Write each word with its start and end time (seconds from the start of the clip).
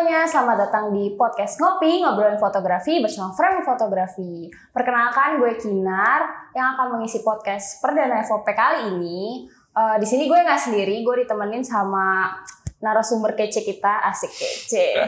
semuanya, 0.00 0.24
selamat 0.24 0.56
datang 0.64 0.96
di 0.96 1.12
podcast 1.12 1.60
Ngopi, 1.60 2.00
ngobrolin 2.00 2.40
fotografi 2.40 3.04
bersama 3.04 3.36
Frame 3.36 3.60
Fotografi. 3.60 4.48
Perkenalkan 4.72 5.36
gue 5.36 5.60
Kinar 5.60 6.24
yang 6.56 6.72
akan 6.72 6.96
mengisi 6.96 7.20
podcast 7.20 7.84
perdana 7.84 8.24
FOP 8.24 8.48
kali 8.48 8.96
ini. 8.96 9.44
Eh, 9.76 9.96
di 10.00 10.06
sini 10.08 10.24
gue 10.24 10.40
nggak 10.40 10.56
sendiri, 10.56 11.04
gue 11.04 11.14
ditemenin 11.20 11.60
sama 11.60 12.32
narasumber 12.80 13.36
kece 13.36 13.60
kita, 13.60 14.00
asik 14.08 14.32
kece. 14.32 15.04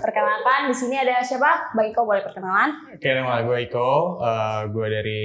Perkenalkan 0.00 0.72
di 0.72 0.76
sini 0.80 0.96
ada 0.96 1.20
siapa? 1.20 1.76
Bang 1.76 1.92
Iko 1.92 2.08
boleh 2.08 2.24
perkenalan? 2.24 2.88
Oke, 2.88 3.12
nama 3.12 3.44
gue 3.44 3.68
Iko. 3.68 4.16
Eh, 4.16 4.60
gue 4.72 4.86
dari 4.88 5.24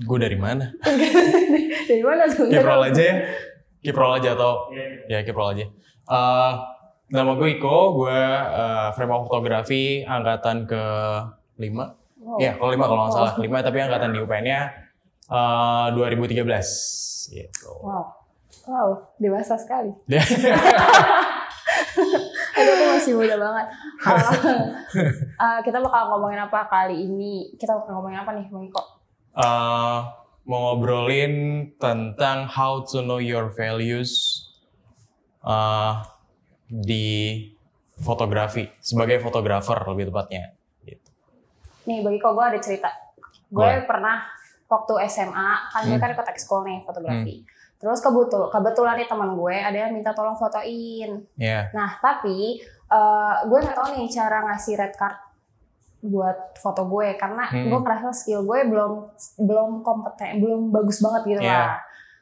gue 0.00 0.16
dari 0.16 0.38
mana? 0.40 0.64
Dari 1.92 2.00
mana? 2.00 2.24
Kiprol 2.24 2.88
aja 2.88 3.02
ya. 3.04 3.16
Kiprol 3.84 4.16
aja 4.16 4.32
atau 4.32 4.72
ya 5.12 5.20
Kiprol 5.28 5.52
aja. 5.52 5.68
Eh, 6.08 6.52
nama 7.08 7.36
gue 7.36 7.48
Iko. 7.60 7.78
Gue 8.04 8.20
eh, 8.52 8.88
frame 8.96 9.12
of 9.14 9.28
fotografi 9.28 10.04
angkatan 10.04 10.68
ke 10.68 10.84
5 11.58 11.98
Wow. 12.18 12.36
Ya, 12.44 12.52
kalau 12.60 12.76
5 12.76 12.84
kalau 12.84 13.02
nggak 13.08 13.14
salah. 13.16 13.34
5 13.40 13.66
tapi 13.72 13.78
angkatan 13.80 14.12
di 14.12 14.18
UPN-nya 14.20 14.60
eh, 15.32 15.86
2013 15.96 16.44
gitu. 17.32 17.70
Wow, 17.80 18.04
wow, 18.68 18.88
dewasa 19.16 19.56
sekali. 19.56 19.96
Aduh, 22.58 22.72
aku 22.74 22.84
masih 22.96 23.12
muda 23.14 23.36
banget. 23.38 23.66
Uh, 24.02 24.12
uh, 25.42 25.58
kita 25.62 25.78
bakal 25.78 26.10
ngomongin 26.14 26.42
apa 26.42 26.66
kali 26.66 27.06
ini? 27.06 27.54
Kita 27.54 27.76
bakal 27.78 27.96
ngomongin 27.96 28.20
apa 28.20 28.30
nih, 28.34 28.46
Bang 28.50 28.66
Iko? 28.66 28.82
Eh, 29.38 29.98
mau 30.48 30.58
ngobrolin 30.74 31.34
tentang 31.78 32.50
how 32.50 32.82
to 32.82 33.04
know 33.04 33.22
your 33.22 33.52
values 33.54 34.42
eh, 35.46 35.92
di 36.68 37.06
fotografi 37.96 38.68
sebagai 38.78 39.18
fotografer 39.18 39.74
lebih 39.86 40.08
tepatnya. 40.08 40.54
Gitu. 40.80 41.08
Nih, 41.84 42.00
Bang 42.00 42.14
Iko, 42.14 42.30
gue 42.30 42.44
ada 42.46 42.58
cerita. 42.58 42.90
Gue 43.48 43.64
Boleh. 43.64 43.84
pernah 43.84 44.22
waktu 44.64 44.94
SMA, 45.08 45.48
kan 45.66 45.82
gue 45.82 45.92
Hmm. 45.92 46.00
kan 46.00 46.12
ikut 46.12 46.28
ekskul 46.28 46.60
nih, 46.62 46.84
fotografi. 46.84 47.42
Terus 47.78 47.98
kebetul, 47.98 48.50
kebetulan 48.50 48.94
nih 48.96 49.06
teman 49.06 49.32
gue 49.32 49.54
ada 49.54 49.78
yang 49.78 49.92
minta 49.92 50.12
tolong 50.12 50.34
fotoin. 50.34 51.24
Ya, 51.34 51.70
Nah, 51.70 51.96
tapi 51.98 52.60
uh, 52.86 53.44
gue 53.44 53.58
nggak 53.58 53.72
tahu 53.72 53.88
nih 53.94 54.08
cara 54.08 54.44
ngasih 54.44 54.74
red 54.76 54.92
card 54.92 55.16
buat 55.98 56.54
foto 56.54 56.86
gue 56.86 57.16
karena 57.16 57.42
Hmm. 57.44 57.66
gue 57.66 57.78
ngerasa 57.80 58.12
skill 58.12 58.42
gue 58.42 58.58
belum 58.66 58.92
belum 59.40 59.70
kompeten, 59.82 60.38
belum 60.38 60.70
bagus 60.70 61.00
banget 61.00 61.22
gitu 61.28 61.42
Iya. 61.42 61.50
lah. 61.50 61.74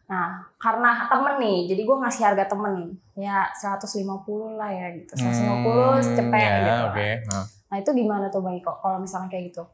Nah, 0.07 0.39
karena 0.57 1.11
temen 1.11 1.35
nih, 1.43 1.59
jadi 1.67 1.83
gue 1.83 1.97
ngasih 1.99 2.23
harga 2.23 2.47
temen 2.47 2.95
ya 3.19 3.51
150 3.51 4.55
lah 4.55 4.71
ya 4.71 4.95
gitu, 4.95 5.13
150 5.19 5.98
Hmm, 5.98 6.15
cepet 6.15 6.39
ya, 6.39 6.55
gitu. 6.63 6.71
lah. 6.71 6.91
Oke. 6.95 7.09
Nah, 7.27 7.45
Nah 7.67 7.77
itu 7.83 7.91
gimana 7.91 8.31
tuh 8.31 8.41
Bang 8.41 8.55
Iko 8.55 8.71
kalau 8.79 9.03
misalnya 9.03 9.27
kayak 9.27 9.51
gitu? 9.51 9.67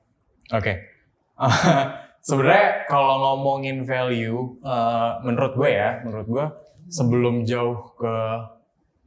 Oke. 0.49 0.73
Sebenarnya 2.23 2.87
kalau 2.87 3.19
ngomongin 3.21 3.85
value, 3.85 4.57
eh, 4.63 5.11
menurut 5.21 5.53
gue 5.53 5.69
ya, 5.69 6.01
menurut 6.01 6.27
gue 6.27 6.45
sebelum 6.89 7.45
jauh 7.45 7.93
ke 7.93 8.15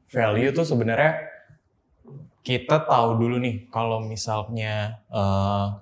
value 0.05 0.51
tuh 0.51 0.61
sebenarnya 0.61 1.25
kita 2.45 2.85
tahu 2.85 3.17
dulu 3.17 3.41
nih 3.41 3.65
kalau 3.73 4.05
misalnya 4.05 5.01
bel- 5.09 5.81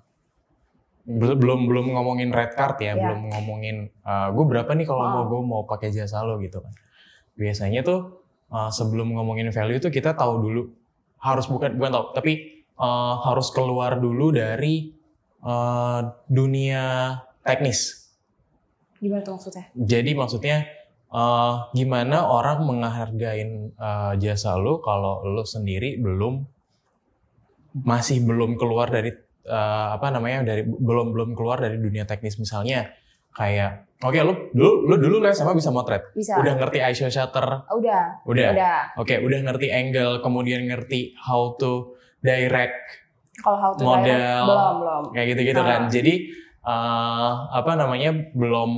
belum 1.03 1.67
belum 1.67 1.85
ngomongin 1.93 2.31
red 2.31 2.55
card 2.55 2.79
ya, 2.79 2.91
Iya. 2.91 2.95
belum 2.95 3.19
ngomongin 3.29 3.75
eh, 3.91 4.27
gue 4.31 4.45
berapa 4.47 4.71
nih 4.71 4.87
kalau 4.87 5.03
mau 5.03 5.23
Wow. 5.23 5.29
gue 5.29 5.41
mau 5.43 5.61
pakai 5.67 5.91
jasa 5.91 6.23
lo 6.23 6.39
gitu 6.39 6.63
kan. 6.63 6.71
Biasanya 7.35 7.83
tuh 7.83 8.23
eh, 8.47 8.71
sebelum 8.71 9.11
ngomongin 9.11 9.51
value 9.51 9.79
tuh 9.79 9.91
kita 9.91 10.15
tahu 10.15 10.39
dulu 10.39 10.63
harus 11.19 11.47
bukan 11.47 11.75
bukan 11.75 11.91
tahu 11.91 12.05
tapi 12.15 12.33
eh, 12.63 13.15
harus 13.19 13.51
keluar 13.51 13.99
dulu 13.99 14.31
dari 14.31 14.95
eh, 15.43 15.99
dunia 16.25 16.83
teknis. 17.43 18.07
Gimana 19.03 19.19
tuh 19.19 19.35
maksudnya? 19.35 19.67
Jadi 19.75 20.11
maksudnya 20.15 20.57
eh, 21.11 21.53
gimana 21.75 22.23
orang 22.23 22.63
menghargain 22.63 23.75
eh, 23.75 24.13
jasa 24.17 24.55
lo 24.55 24.79
kalau 24.79 25.27
lo 25.27 25.43
sendiri 25.43 25.99
belum 25.99 26.47
masih 27.73 28.23
belum 28.23 28.55
keluar 28.55 28.87
dari 28.87 29.11
eh, 29.43 29.87
apa 29.91 30.07
namanya 30.09 30.43
dari 30.45 30.63
belum 30.63 31.11
belum 31.11 31.29
keluar 31.33 31.59
dari 31.59 31.75
dunia 31.75 32.03
teknis 32.03 32.35
misalnya 32.35 32.91
kayak 33.31 33.89
oke 33.99 34.15
lo 34.19 34.33
dulu 34.51 34.71
lo 34.85 34.95
dulu 34.95 35.15
les 35.19 35.33
sama 35.33 35.51
bisa 35.51 35.69
motret 35.69 36.13
Bisa? 36.13 36.37
udah 36.37 36.53
ngerti 36.53 36.77
ISO 36.81 37.07
shutter 37.07 37.41
Ah, 37.43 37.65
udah, 37.71 38.03
udah 38.23 38.49
udah. 38.51 38.79
oke 38.95 39.15
udah 39.19 39.39
ngerti 39.41 39.67
angle 39.69 40.21
kemudian 40.21 40.63
ngerti 40.63 41.17
how 41.17 41.55
to 41.55 41.93
direct 42.19 43.01
Kalau 43.35 43.57
how 43.57 43.71
to 43.73 43.81
Model. 43.81 44.05
direct, 44.05 44.45
belum 44.45 44.75
belum. 44.77 45.03
kayak 45.11 45.27
gitu-gitu 45.33 45.57
Ah. 45.57 45.67
kan. 45.67 45.81
Jadi 45.89 46.13
eh, 46.63 47.31
apa 47.51 47.71
namanya 47.73 48.09
belum 48.31 48.69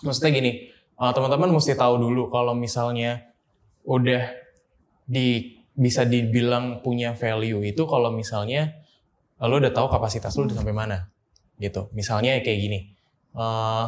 maksudnya 0.00 0.30
gini 0.32 0.52
eh, 0.72 1.12
teman-teman 1.12 1.52
mesti 1.52 1.76
tahu 1.76 2.00
dulu 2.00 2.26
kalau 2.28 2.56
misalnya 2.56 3.28
udah 3.84 4.32
di 5.04 5.52
bisa 5.72 6.02
dibilang 6.02 6.80
punya 6.80 7.12
value 7.12 7.62
itu 7.62 7.84
kalau 7.84 8.10
misalnya 8.10 8.74
lo 9.46 9.62
udah 9.62 9.70
tahu 9.70 9.86
kapasitas 9.86 10.34
lo 10.34 10.50
udah 10.50 10.58
sampai 10.58 10.74
mana 10.74 10.98
gitu. 11.62 11.90
Misalnya 11.94 12.38
kayak 12.42 12.58
gini. 12.58 12.80
eh, 13.38 13.86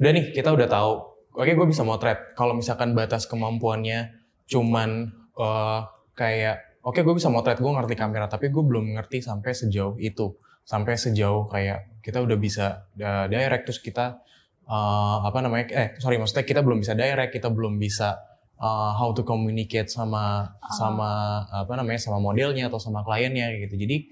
udah 0.00 0.10
nih 0.16 0.32
kita 0.32 0.48
udah 0.54 0.68
tahu. 0.70 0.92
Oke 1.34 1.52
gue 1.52 1.66
bisa 1.68 1.84
motret. 1.84 2.32
Kalau 2.38 2.56
misalkan 2.56 2.96
batas 2.96 3.28
kemampuannya 3.28 4.16
cuman 4.48 5.12
eh, 5.36 5.80
kayak 6.14 6.80
oke 6.84 7.00
gue 7.00 7.14
bisa 7.16 7.32
motret 7.32 7.58
gue 7.58 7.72
ngerti 7.72 7.94
kamera 7.96 8.28
tapi 8.28 8.52
gue 8.52 8.60
belum 8.60 8.94
ngerti 9.00 9.24
sampai 9.24 9.56
sejauh 9.56 9.96
itu 9.98 10.36
sampai 10.64 10.96
sejauh 10.96 11.48
kayak 11.48 12.00
kita 12.00 12.20
udah 12.20 12.36
bisa 12.40 12.88
uh, 13.00 13.26
direct 13.28 13.68
terus 13.68 13.80
kita 13.80 14.20
uh, 14.68 15.18
apa 15.24 15.38
namanya 15.40 15.64
eh 15.72 15.88
sorry 16.00 16.20
maksudnya 16.20 16.44
kita 16.44 16.60
belum 16.60 16.80
bisa 16.80 16.92
direct 16.92 17.32
kita 17.32 17.48
belum 17.52 17.80
bisa 17.80 18.16
uh, 18.64 18.96
how 18.96 19.12
to 19.12 19.20
communicate 19.20 19.92
sama 19.92 20.56
sama 20.72 21.44
apa 21.52 21.76
namanya 21.76 22.00
sama 22.00 22.16
modelnya 22.16 22.72
atau 22.72 22.80
sama 22.80 23.04
kliennya 23.04 23.60
gitu 23.60 23.76
jadi 23.76 24.08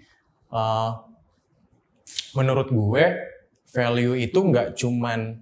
uh, 0.52 1.00
menurut 2.36 2.68
gue 2.68 3.04
value 3.72 4.20
itu 4.20 4.36
nggak 4.36 4.76
cuman 4.76 5.40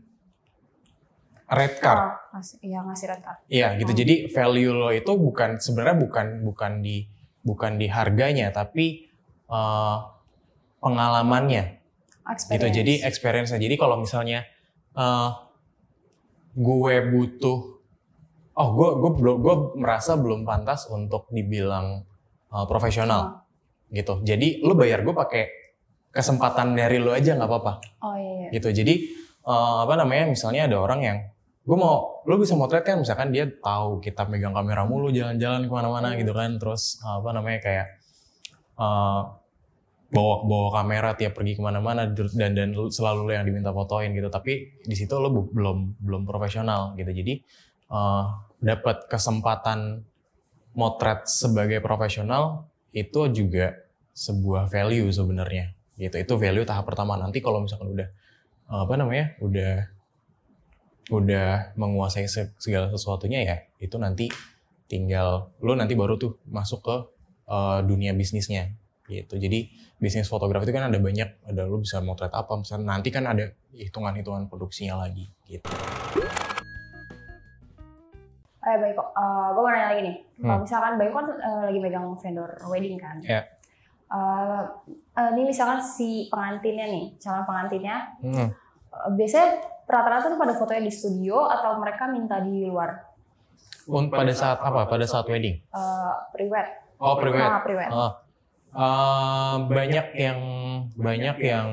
red 1.51 1.75
card 1.83 2.21
Oh, 2.31 2.39
ngasih, 2.39 2.59
iya 2.63 2.79
ngasih 2.87 3.07
red 3.11 3.23
card. 3.27 3.39
Iya 3.51 3.69
gitu. 3.83 3.91
Hmm. 3.91 4.01
Jadi 4.07 4.15
value 4.31 4.71
lo 4.71 4.95
itu 4.95 5.13
bukan 5.19 5.59
sebenarnya 5.59 5.99
bukan 5.99 6.27
bukan 6.47 6.73
di 6.79 7.11
bukan 7.43 7.75
di 7.75 7.91
harganya 7.91 8.55
tapi 8.55 9.11
eh, 9.51 9.97
pengalamannya 10.79 11.65
gitu. 11.75 12.31
Experience. 12.31 12.77
Jadi 12.79 12.95
experience 13.03 13.51
Jadi 13.51 13.75
kalau 13.75 13.99
misalnya 13.99 14.47
eh, 14.95 15.31
gue 16.55 16.95
butuh 17.11 17.80
oh 18.61 18.69
gue 18.77 18.89
gue 19.01 19.11
belum 19.17 19.37
gue 19.41 19.55
merasa 19.81 20.21
belum 20.21 20.45
pantas 20.45 20.85
untuk 20.87 21.25
dibilang 21.33 22.05
eh, 22.53 22.67
profesional. 22.69 23.41
Gitu. 23.89 24.21
Jadi 24.23 24.61
lo 24.61 24.77
bayar 24.77 25.01
gue 25.01 25.11
pakai 25.11 25.45
kesempatan 26.11 26.75
dari 26.75 26.99
lo 26.99 27.11
aja 27.11 27.35
nggak 27.35 27.49
apa-apa. 27.49 27.73
Oh 28.03 28.15
iya, 28.15 28.33
iya. 28.47 28.49
gitu. 28.55 28.69
Jadi 28.71 28.95
eh, 29.43 29.77
apa 29.83 29.95
namanya 29.97 30.29
misalnya 30.29 30.69
ada 30.69 30.77
orang 30.77 31.01
yang 31.01 31.19
gue 31.61 31.77
mau 31.77 32.23
lo 32.23 32.35
bisa 32.37 32.53
motret 32.55 32.85
kan? 32.85 33.01
Misalkan 33.01 33.33
dia 33.33 33.49
tahu 33.49 33.99
kita 33.99 34.27
megang 34.27 34.53
kamera 34.53 34.85
mulu 34.85 35.09
jalan-jalan 35.09 35.65
ke 35.65 35.73
mana-mana 35.73 36.13
Hmm. 36.13 36.21
gitu 36.21 36.33
kan. 36.37 36.61
Terus 36.61 37.01
eh, 37.01 37.15
apa 37.17 37.31
namanya 37.33 37.59
kayak 37.65 37.87
eh, 38.79 39.23
bawa 40.11 40.35
bawa 40.43 40.69
kamera 40.75 41.15
tiap 41.15 41.39
pergi 41.39 41.55
ke 41.55 41.63
mana-mana 41.63 42.11
dan 42.11 42.51
dan 42.51 42.75
lu- 42.75 42.91
selalu 42.91 43.31
lo 43.31 43.33
yang 43.35 43.47
diminta 43.47 43.71
fotoin 43.71 44.11
gitu. 44.11 44.27
Tapi 44.27 44.83
di 44.83 44.95
situ 44.95 45.15
lo 45.17 45.31
belum 45.31 46.03
belum 46.03 46.23
profesional 46.27 46.95
gitu. 46.95 47.11
Jadi 47.11 47.35
eh, 47.91 48.25
dapat 48.61 49.09
kesempatan 49.09 50.05
motret 50.77 51.27
sebagai 51.27 51.83
profesional 51.83 52.69
itu 52.95 53.27
juga 53.33 53.75
sebuah 54.15 54.69
value 54.69 55.09
sebenarnya 55.11 55.73
gitu. 55.97 56.17
Itu 56.21 56.35
value 56.37 56.69
tahap 56.69 56.87
pertama. 56.87 57.17
Nanti 57.17 57.41
kalau 57.41 57.65
misalkan 57.65 57.91
udah 57.91 58.09
apa 58.71 58.95
namanya 58.95 59.35
udah 59.43 59.91
udah 61.11 61.75
menguasai 61.75 62.31
se- 62.31 62.55
segala 62.63 62.87
sesuatunya 62.87 63.43
ya 63.43 63.57
itu 63.83 63.99
nanti 63.99 64.31
tinggal 64.87 65.51
lo 65.59 65.75
nanti 65.75 65.99
baru 65.99 66.15
tuh 66.15 66.39
masuk 66.47 66.81
ke 66.87 66.97
eh, 67.51 67.81
dunia 67.83 68.15
bisnisnya 68.15 68.71
gitu. 69.11 69.43
Jadi 69.43 69.75
bisnis 69.99 70.31
fotografi 70.31 70.71
itu 70.71 70.75
kan 70.75 70.87
ada 70.87 70.99
banyak 71.03 71.51
ada 71.51 71.67
lo 71.67 71.83
bisa 71.83 71.99
motret 71.99 72.31
apa 72.31 72.55
misalnya 72.55 72.95
nanti 72.95 73.11
kan 73.11 73.27
ada 73.27 73.51
hitungan-hitungan 73.75 74.47
produksinya 74.47 75.03
lagi 75.03 75.27
gitu 75.51 75.67
Eh 78.71 78.79
baik 78.79 78.95
kok. 78.95 79.09
gue 79.51 79.61
mau 79.61 79.67
nanya 79.69 79.89
lagi 79.91 80.03
nih. 80.05 80.17
Kalau 80.39 80.55
Hmm. 80.55 80.63
misalkan 80.63 80.93
Bayu 80.95 81.11
kan 81.11 81.27
eh, 81.29 81.63
lagi 81.67 81.79
megang 81.79 82.07
vendor 82.15 82.51
wedding 82.71 82.95
kan. 82.97 83.17
Ya. 83.21 83.43
Eh, 84.07 84.63
eh, 85.13 85.31
ini 85.35 85.43
misalkan 85.45 85.79
si 85.79 86.31
pengantinnya 86.31 86.87
nih, 86.87 87.05
calon 87.19 87.43
pengantinnya, 87.45 87.97
Hmm. 88.21 88.39
eh, 88.39 88.51
biasanya 89.13 89.49
rata-rata 89.85 90.31
tuh 90.31 90.39
pada 90.39 90.55
fotonya 90.55 90.83
di 90.83 90.93
studio 90.93 91.45
atau 91.45 91.75
mereka 91.77 92.07
minta 92.07 92.39
di 92.39 92.63
luar? 92.65 93.11
un- 93.91 94.07
pada 94.07 94.31
saat 94.31 94.63
apa? 94.63 94.87
Pada 94.87 95.03
saat 95.03 95.27
wedding? 95.27 95.59
Eh, 95.59 96.15
priwet. 96.31 96.67
Oh, 96.97 97.19
priwet. 97.19 97.43
Ah, 97.43 97.59
priwet. 97.59 97.91
Ah. 97.91 98.13
Eh, 98.71 99.57
banyak 99.67 100.07
yang 100.15 100.39
banyak 100.95 101.37
yang 101.43 101.69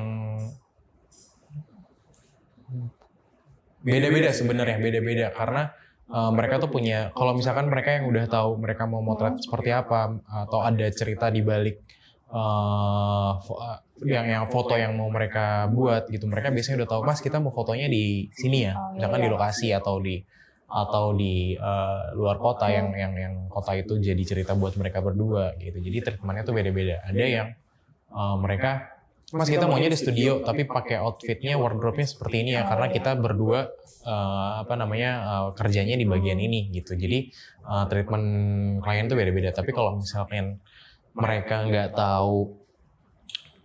beda-beda 3.78 4.34
sebenarnya 4.34 4.76
beda-beda 4.76 5.30
karena 5.30 5.70
eh, 6.08 6.30
mereka 6.32 6.60
tuh 6.60 6.70
punya 6.72 7.12
kalau 7.12 7.36
misalkan 7.36 7.68
mereka 7.68 7.94
yang 7.96 8.08
udah 8.08 8.24
tahu 8.26 8.56
mereka 8.56 8.88
mau 8.88 9.04
motret 9.04 9.36
seperti 9.40 9.70
apa 9.72 10.16
atau 10.24 10.60
ada 10.64 10.86
cerita 10.90 11.28
di 11.28 11.40
balik 11.44 11.76
eh, 12.32 13.30
yang 14.08 14.26
yang 14.30 14.44
foto 14.48 14.78
yang 14.78 14.94
mau 14.94 15.10
mereka 15.10 15.66
buat 15.72 16.06
gitu 16.08 16.30
mereka 16.30 16.54
biasanya 16.54 16.84
udah 16.84 16.88
tahu 16.88 17.00
mas 17.02 17.18
kita 17.18 17.42
mau 17.42 17.50
fotonya 17.50 17.90
di 17.90 18.30
sini 18.30 18.70
ya 18.70 18.72
Oh, 18.78 18.94
iya, 18.94 18.94
misalkan 18.94 19.20
di 19.20 19.28
iya. 19.28 19.34
lokasi 19.34 19.68
atau 19.74 19.96
di 19.98 20.16
atau 20.68 21.16
di 21.16 21.56
eh, 21.56 22.02
luar 22.12 22.36
kota 22.36 22.68
yang 22.68 22.92
yang 22.92 23.12
yang 23.16 23.34
kota 23.48 23.72
itu 23.72 23.96
jadi 23.96 24.20
cerita 24.20 24.52
buat 24.52 24.76
mereka 24.76 25.00
berdua 25.00 25.56
gitu. 25.56 25.80
Jadi 25.80 26.04
treatmentnya 26.04 26.44
tuh 26.44 26.52
beda-beda. 26.52 27.00
Ada 27.08 27.24
yang 27.24 27.48
eh, 28.12 28.36
mereka 28.36 28.97
Mas 29.28 29.52
kita 29.52 29.68
maunya 29.68 29.92
di 29.92 29.98
studio 30.00 30.40
tapi 30.40 30.64
pakai 30.64 31.04
outfitnya 31.04 31.60
wardrobe-nya 31.60 32.08
seperti 32.08 32.48
ini 32.48 32.56
ya 32.56 32.64
karena 32.64 32.88
kita 32.88 33.12
berdua 33.12 33.68
eh, 34.02 34.50
apa 34.64 34.72
namanya 34.72 35.10
eh, 35.20 35.48
kerjanya 35.52 36.00
di 36.00 36.08
bagian 36.08 36.40
ini 36.40 36.72
gitu. 36.72 36.96
Jadi 36.96 37.28
eh, 37.68 37.84
treatment 37.92 38.26
klien 38.80 39.04
tuh 39.04 39.16
beda-beda. 39.20 39.52
Tapi 39.52 39.70
kalau 39.76 40.00
misalkan 40.00 40.64
mereka 41.12 41.66
nggak 41.68 41.92
tahu 41.92 42.56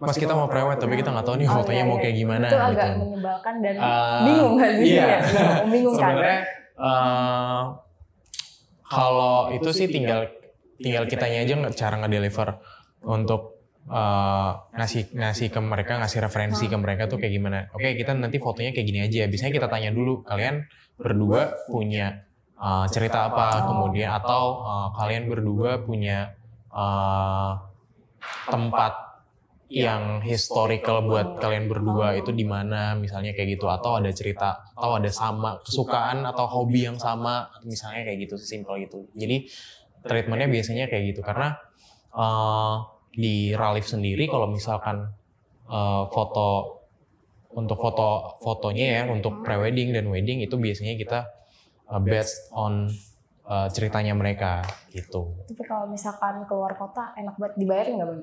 Mas 0.03 0.19
kita 0.19 0.35
mau 0.35 0.51
prewed 0.51 0.83
tapi 0.83 0.99
kita 0.99 1.15
nggak 1.15 1.23
tahu 1.23 1.35
nih 1.39 1.47
Oh, 1.47 1.63
fotonya 1.63 1.79
iya, 1.79 1.87
mau 1.87 1.95
iya. 1.95 2.03
kayak 2.03 2.15
gimana 2.19 2.45
Itu 2.51 2.59
agak 2.59 2.87
gitu. 2.91 2.99
menyebalkan 2.99 3.53
dan 3.63 3.75
Eh, 3.79 4.19
bingung 4.27 4.53
gak 4.59 4.71
sih? 4.75 4.85
iya. 4.91 5.05
Ya. 5.07 5.19
Sebenarnya 5.95 6.39
eh, 6.75 7.61
kalau 8.83 9.35
itu 9.55 9.69
sih 9.71 9.87
tinggal 9.87 10.27
tinggal 10.75 11.07
kitanya 11.07 11.47
aja 11.47 11.55
cara 11.71 11.95
nge-deliver 12.03 12.59
untuk 13.07 13.52
eh, 13.87 14.51
ngasih 14.79 15.11
ngasih 15.11 15.47
ke 15.51 15.59
mereka 15.59 15.99
ngasih 15.99 16.19
referensi 16.23 16.65
ke 16.71 16.77
mereka 16.79 17.11
tuh 17.11 17.19
kayak 17.19 17.33
gimana. 17.35 17.59
Oke 17.75 17.95
kita 17.99 18.15
nanti 18.15 18.39
fotonya 18.39 18.71
kayak 18.71 18.87
gini 18.87 18.99
aja. 19.03 19.27
Biasanya 19.27 19.53
kita 19.53 19.67
tanya 19.67 19.89
dulu 19.91 20.23
kalian 20.23 20.63
berdua 20.95 21.67
punya 21.67 22.23
eh, 22.55 22.85
cerita 22.91 23.27
apa? 23.27 23.67
Kemudian 23.67 24.09
atau 24.13 24.43
eh, 24.63 24.87
kalian 24.95 25.23
berdua 25.27 25.83
punya 25.83 26.31
eh, 26.71 27.51
tempat 28.47 28.93
yang 29.73 30.21
historical 30.21 31.01
buat 31.01 31.41
kalian 31.41 31.65
berdua 31.65 32.13
itu 32.13 32.29
di 32.29 32.45
mana? 32.45 32.93
Misalnya 32.93 33.33
kayak 33.33 33.57
gitu. 33.57 33.65
Atau 33.67 33.97
ada 33.97 34.13
cerita 34.13 34.69
atau 34.77 35.01
ada 35.01 35.09
sama 35.09 35.57
kesukaan 35.65 36.23
atau 36.29 36.45
hobi 36.45 36.85
yang 36.85 37.01
sama. 37.01 37.49
Misalnya 37.65 38.05
kayak 38.05 38.29
gitu 38.29 38.35
simpel 38.37 38.79
gitu. 38.85 39.09
Jadi 39.17 39.49
treatmentnya 40.05 40.47
biasanya 40.47 40.85
kayak 40.87 41.03
gitu. 41.17 41.21
Karena 41.25 41.57
eh, 42.13 42.75
di 43.13 43.53
Ralif 43.53 43.85
sendiri 43.85 44.25
kalau 44.25 44.49
misalkan 44.49 45.05
eh, 45.69 46.03
foto 46.09 46.81
untuk 47.53 47.77
foto 47.77 48.33
fotonya 48.41 48.85
ya 48.89 49.01
untuk 49.07 49.45
prewedding 49.45 49.93
dan 49.93 50.09
wedding 50.09 50.41
itu 50.41 50.57
biasanya 50.57 50.97
kita 50.97 51.19
eh, 51.87 52.01
based 52.01 52.49
on 52.51 52.89
eh, 53.45 53.67
ceritanya 53.69 54.17
mereka 54.17 54.65
gitu 54.89 55.37
Tapi 55.45 55.63
kalau 55.63 55.85
misalkan 55.85 56.41
keluar 56.43 56.73
kota 56.73 57.13
enak 57.13 57.37
buat 57.37 57.53
dibayarin 57.53 58.01
nggak 58.01 58.09
bang? 58.09 58.21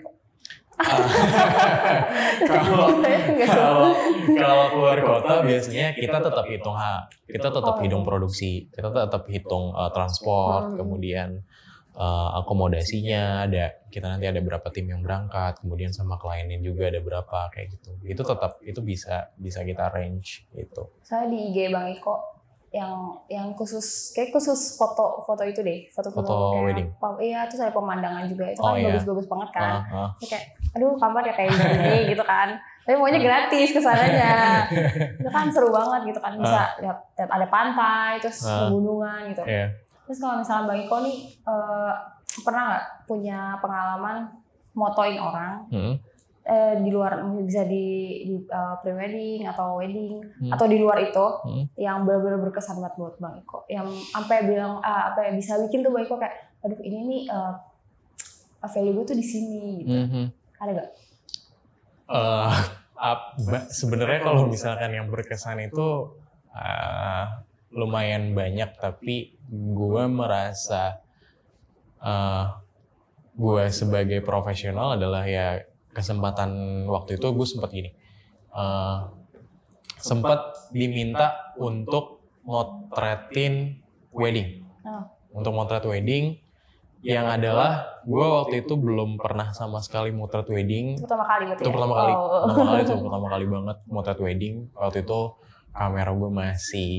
Kalau 2.41 3.93
kalau 4.33 4.65
keluar 4.73 4.99
kota 4.99 5.45
biasanya 5.45 5.93
kita 5.93 6.19
tetap 6.19 6.47
hitung 6.49 6.73
ha, 6.73 7.05
kita 7.27 7.49
tetap 7.53 7.75
Oh. 7.77 7.83
hitung 7.85 8.03
produksi, 8.03 8.65
kita 8.73 8.89
tetap 8.89 9.29
hitung 9.29 9.73
uh, 9.73 9.93
transport, 9.93 10.73
Hmm. 10.73 10.79
kemudian 10.81 11.29
uh, 11.93 12.39
akomodasinya 12.39 13.45
ada 13.45 13.75
kita 13.89 14.07
nanti 14.07 14.25
ada 14.25 14.39
berapa 14.39 14.67
tim 14.69 14.87
yang 14.87 15.01
berangkat, 15.01 15.59
kemudian 15.59 15.91
sama 15.91 16.15
kliennya 16.15 16.61
juga 16.61 16.87
ada 16.87 16.99
berapa 16.99 17.51
kayak 17.51 17.75
gitu. 17.75 17.91
Itu 18.05 18.23
tetap 18.23 18.61
itu 18.61 18.81
bisa 18.81 19.31
bisa 19.35 19.61
kita 19.61 19.89
arrange 19.89 20.47
gitu. 20.51 20.95
Saya 21.01 21.27
di 21.27 21.51
IG 21.51 21.69
Bang 21.69 21.91
Iko 21.91 22.15
yang 22.71 22.95
yang 23.27 23.51
khusus 23.53 24.15
kayak 24.15 24.31
khusus 24.31 24.79
foto 24.79 25.19
foto 25.21 25.43
itu 25.43 25.59
deh 25.59 25.91
foto 25.91 26.07
foto, 26.09 26.23
Foto 26.23 26.47
kayak 26.55 26.65
wedding. 26.71 26.89
iya 27.19 27.43
terus 27.45 27.67
ada 27.67 27.75
pemandangan 27.75 28.31
juga 28.31 28.47
itu 28.47 28.63
Oh, 28.63 28.71
kan 28.71 28.79
iya. 28.79 28.95
bagus-bagus 28.95 29.27
banget 29.27 29.51
kan 29.51 29.73
ah. 29.91 30.11
Terus 30.23 30.31
kayak 30.31 30.45
aduh 30.79 30.95
kamar 30.95 31.23
ya 31.27 31.35
kayak 31.35 31.51
gini 31.51 31.99
gitu 32.15 32.23
kan 32.23 32.55
tapi 32.87 32.95
maunya 32.95 33.19
gratis 33.19 33.75
ke 33.75 33.81
sananya 33.83 34.71
itu 35.19 35.27
kan 35.29 35.51
seru 35.51 35.75
banget 35.75 36.15
gitu 36.15 36.21
kan 36.23 36.39
bisa 36.39 36.63
lihat, 36.79 36.99
lihat 37.19 37.31
ada 37.35 37.47
pantai 37.51 38.23
terus 38.23 38.39
Ah. 38.47 38.71
pegunungan 38.71 39.21
gitu 39.35 39.43
Iya. 39.43 39.67
Terus 40.11 40.19
kalau 40.19 40.37
misalnya 40.37 40.67
bang 40.67 40.81
Iko 40.83 40.97
nih 41.01 41.17
eh, 41.41 41.93
pernah 42.43 42.62
nggak 42.67 42.85
punya 43.07 43.39
pengalaman 43.57 44.17
motoin 44.73 45.17
orang 45.17 45.53
Hmm. 45.67 45.95
eh, 46.43 46.75
di 46.77 46.91
luar 46.91 47.15
bisa 47.39 47.62
di, 47.62 47.87
di 48.25 48.35
eh, 48.41 48.75
pre-wedding 48.77 49.47
atau 49.47 49.79
wedding 49.79 50.19
Hmm. 50.41 50.51
atau 50.51 50.67
di 50.67 50.77
luar 50.77 50.99
itu 51.01 51.27
Hmm. 51.41 51.65
yang 51.77 52.03
benar-benar 52.03 52.43
berkesan 52.43 52.75
banget 52.77 52.95
buat 52.97 53.15
bang 53.17 53.35
Iko 53.39 53.59
yang 53.69 53.87
sampai 53.87 54.45
bilang 54.45 54.79
ah, 54.81 55.15
apa 55.15 55.25
ya 55.25 55.33
bisa 55.33 55.55
bikin 55.61 55.81
tuh 55.81 55.91
bang 55.91 56.03
Iko 56.03 56.17
kayak 56.17 56.35
aduh 56.61 56.81
ini 56.81 56.99
nih 57.05 57.23
eh, 57.29 57.55
value 58.63 58.93
gue 58.93 59.05
tuh 59.06 59.15
di 59.15 59.25
sini 59.25 59.63
gitu 59.81 59.95
Mhm. 59.97 60.25
ada 60.59 60.71
gak? 60.75 60.91
Eh, 62.11 62.53
ap- 63.01 63.39
ba- 63.41 63.71
sebenarnya 63.71 64.21
kalau 64.21 64.45
misalkan 64.45 64.91
yang 64.91 65.06
berkesan 65.06 65.63
itu 65.63 66.19
eh, 66.51 67.25
lumayan 67.70 68.34
banyak 68.34 68.75
tapi 68.76 69.34
gue 69.49 70.02
merasa 70.06 70.99
eh 72.00 72.44
gue 73.32 73.64
sebagai 73.70 74.20
profesional 74.20 74.94
adalah 74.94 75.25
ya 75.25 75.62
kesempatan 75.90 76.50
waktu 76.84 77.17
itu 77.17 77.26
gue 77.31 77.46
sempat 77.46 77.70
gini 77.70 77.90
eh, 78.50 78.99
sempat 79.96 80.40
diminta 80.70 81.55
untuk 81.56 82.25
motretin 82.43 83.78
wedding 84.11 84.67
Oh. 84.81 85.05
untuk 85.37 85.52
motret 85.52 85.84
wedding 85.84 86.40
yang 87.00 87.28
adalah 87.28 88.00
gue 88.02 88.17
waktu 88.25 88.64
itu 88.64 88.75
belum 88.75 89.17
pernah 89.17 89.52
sama 89.52 89.81
sekali 89.81 90.08
motret 90.08 90.49
wedding 90.49 90.96
Itu 90.96 91.05
pertama 91.05 91.28
kali 91.28 91.43
berarti 91.44 91.61
itu 91.61 91.69
ya? 91.69 91.75
pertama 91.76 91.94
kali 91.94 92.12
Oh. 92.12 92.28
pertama 92.49 92.64
kali 92.67 92.81
itu 92.81 92.94
pertama 92.96 93.26
kali 93.28 93.44
banget 93.46 93.76
motret 93.87 94.19
wedding 94.19 94.55
waktu 94.72 94.99
itu 95.00 95.20
kamera 95.70 96.11
gue 96.11 96.31
masih 96.32 96.96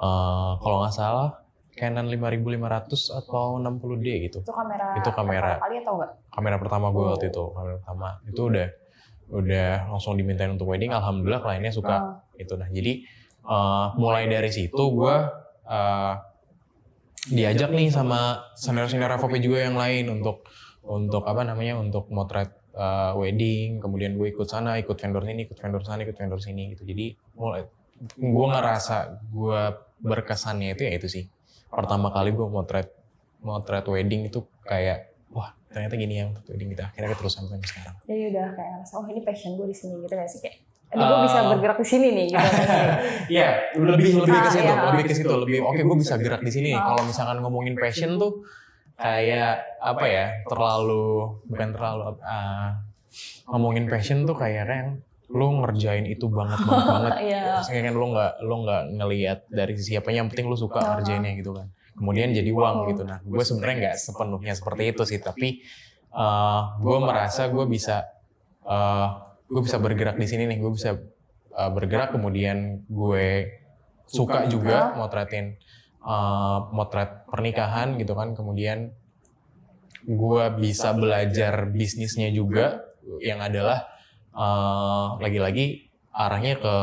eh, 0.00 0.50
kalau 0.56 0.76
nggak 0.80 0.92
salah 0.92 1.30
Canon 1.70 2.06
5500 2.06 2.60
atau 3.14 3.56
60D 3.56 4.06
gitu 4.22 4.38
Itu 4.38 4.52
kamera 4.52 4.92
Itu 4.94 5.10
kamera. 5.10 5.56
kali 5.58 5.80
atau 5.80 5.96
enggak? 5.96 6.10
kamera 6.28 6.56
pertama 6.56 6.86
gue 6.90 7.00
Oh. 7.00 7.10
waktu 7.10 7.26
itu 7.28 7.44
kamera 7.50 7.76
pertama 7.78 8.08
itu 8.24 8.42
udah 8.46 8.68
udah 9.30 9.70
langsung 9.88 10.14
dimintain 10.14 10.50
untuk 10.50 10.66
wedding 10.66 10.90
alhamdulillah 10.90 11.40
kliennya 11.40 11.70
suka 11.70 11.96
Oh. 11.96 12.16
itu 12.34 12.52
nah 12.54 12.68
jadi 12.68 12.92
eh, 13.42 13.86
mulai 13.94 14.26
dari 14.26 14.50
situ 14.50 14.82
gue 14.90 15.14
eh, 15.66 16.14
diajak 17.30 17.70
nih 17.70 17.88
sama 17.88 18.20
senior-senior 18.54 19.12
FOP 19.14 19.36
juga 19.38 19.62
yang 19.62 19.76
lain 19.76 20.08
untuk 20.10 20.48
untuk 20.82 21.22
apa 21.22 21.44
namanya 21.44 21.76
untuk 21.76 22.08
motret 22.08 22.50
eh, 22.72 23.12
wedding 23.14 23.78
kemudian 23.78 24.16
gue 24.16 24.28
ikut 24.28 24.44
sana 24.44 24.76
ikut 24.76 24.96
vendor 24.96 25.22
sini 25.22 25.44
ikut 25.44 25.56
vendor 25.56 25.80
sana 25.80 26.00
ikut 26.02 26.14
vendor 26.14 26.40
sini 26.40 26.72
gitu 26.72 26.82
jadi 26.82 27.06
mulai 27.34 27.64
gue 28.10 28.46
ngerasa 28.48 28.96
gue 29.26 29.60
berkesannya 30.00 30.72
itu 30.72 30.82
ya 30.88 30.92
itu 30.96 31.06
sih 31.06 31.24
pertama 31.68 32.08
kali 32.08 32.32
gue 32.32 32.46
motret 32.46 32.88
motret 33.40 33.84
wedding 33.84 34.26
itu 34.26 34.40
kayak 34.64 35.12
wah 35.30 35.52
ternyata 35.68 35.94
gini 35.94 36.14
ya 36.16 36.24
motret 36.26 36.48
wedding 36.48 36.72
kita 36.72 36.88
akhirnya 36.88 37.12
terus 37.12 37.36
sampai 37.36 37.60
sekarang 37.60 37.94
Jadi 38.04 38.22
udah 38.32 38.46
kayak 38.52 38.72
rasa, 38.80 38.94
oh 38.98 39.06
ini 39.06 39.20
passion 39.20 39.54
gue 39.54 39.68
di 39.68 39.76
sini 39.76 39.94
gitu 40.00 40.14
gak 40.14 40.26
sih 40.26 40.40
kayak 40.40 40.56
ini 40.90 41.02
gue 41.02 41.16
Eh, 41.16 41.22
bisa 41.22 41.38
bergerak 41.46 41.78
di 41.78 41.86
sini 41.86 42.06
nih 42.10 42.24
gitu. 42.26 42.48
Iya, 43.38 43.48
lebih 43.78 44.10
lebih 44.26 44.34
ke 44.34 44.42
Ah, 44.42 44.50
situ, 44.50 44.66
iya. 44.66 44.74
lebih 44.90 45.04
ke 45.06 45.14
situ, 45.14 45.30
lebih 45.30 45.58
oke 45.62 45.78
gue 45.78 45.96
bisa 46.02 46.14
gerak 46.18 46.42
di 46.42 46.50
sini. 46.50 46.74
nih. 46.74 46.74
Ah. 46.74 46.82
Kalau 46.82 47.02
misalkan 47.06 47.38
ngomongin 47.38 47.78
passion 47.78 48.18
tuh 48.18 48.42
kayak 48.98 49.78
apa 49.78 50.04
ya? 50.10 50.26
Terlalu 50.50 51.06
bukan 51.46 51.68
terlalu 51.70 52.02
ah, 52.26 52.82
ngomongin 53.46 53.86
passion 53.86 54.26
tuh 54.26 54.34
kayak 54.34 54.66
yang 54.66 54.98
lu 55.30 55.62
ngerjain 55.62 56.10
itu 56.10 56.26
banget 56.26 56.58
banget 56.66 56.86
banget. 56.94 57.12
Iya. 57.30 57.62
Sehingga 57.62 57.90
kan 57.90 57.94
lu 57.94 58.06
nggak 58.14 58.32
lu 58.42 58.54
nggak 58.66 58.82
ngelihat 58.98 59.38
dari 59.46 59.72
sisi 59.78 59.94
apa 59.94 60.10
yang 60.10 60.26
penting 60.26 60.50
lu 60.50 60.58
suka 60.58 60.82
ngerjainnya 60.82 61.38
gitu 61.38 61.54
kan. 61.54 61.70
Kemudian 61.94 62.32
jadi 62.32 62.50
uang 62.50 62.90
gitu. 62.90 63.02
Nah, 63.04 63.20
gue 63.20 63.44
sebenarnya 63.44 63.76
nggak 63.86 63.96
sepenuhnya 64.00 64.54
seperti 64.56 64.82
itu 64.90 65.02
sih, 65.04 65.20
tapi 65.20 65.60
gue 66.80 66.98
merasa 66.98 67.46
gue 67.46 67.64
bisa 67.70 68.08
eh, 68.66 69.08
gue 69.50 69.62
bisa 69.62 69.78
bergerak 69.78 70.18
di 70.18 70.26
sini 70.26 70.46
nih, 70.50 70.58
gue 70.58 70.72
bisa 70.74 70.98
eh, 71.54 71.70
bergerak 71.70 72.14
kemudian 72.14 72.82
gue 72.90 73.54
suka 74.10 74.50
juga 74.50 74.96
motretin 74.98 75.54
eh, 76.02 76.58
motret 76.74 77.28
pernikahan 77.30 77.94
gitu 78.00 78.18
kan, 78.18 78.34
kemudian 78.34 78.90
gue 80.08 80.44
bisa 80.56 80.96
belajar 80.96 81.68
bisnisnya 81.68 82.32
juga 82.32 82.80
yang 83.20 83.44
adalah 83.44 83.84
eh, 84.32 85.06
lagi-lagi 85.18 85.66
arahnya 86.10 86.54
ke 86.56 86.74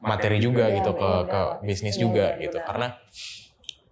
materi 0.00 0.38
juga 0.38 0.66
Iya, 0.66 0.76
gitu 0.78 0.90
ke 0.92 1.10
benar. 1.22 1.26
ke 1.26 1.40
bisnis 1.64 1.94
Iya, 1.94 2.00
juga 2.00 2.26
iya, 2.32 2.42
gitu. 2.46 2.58
karena 2.62 2.86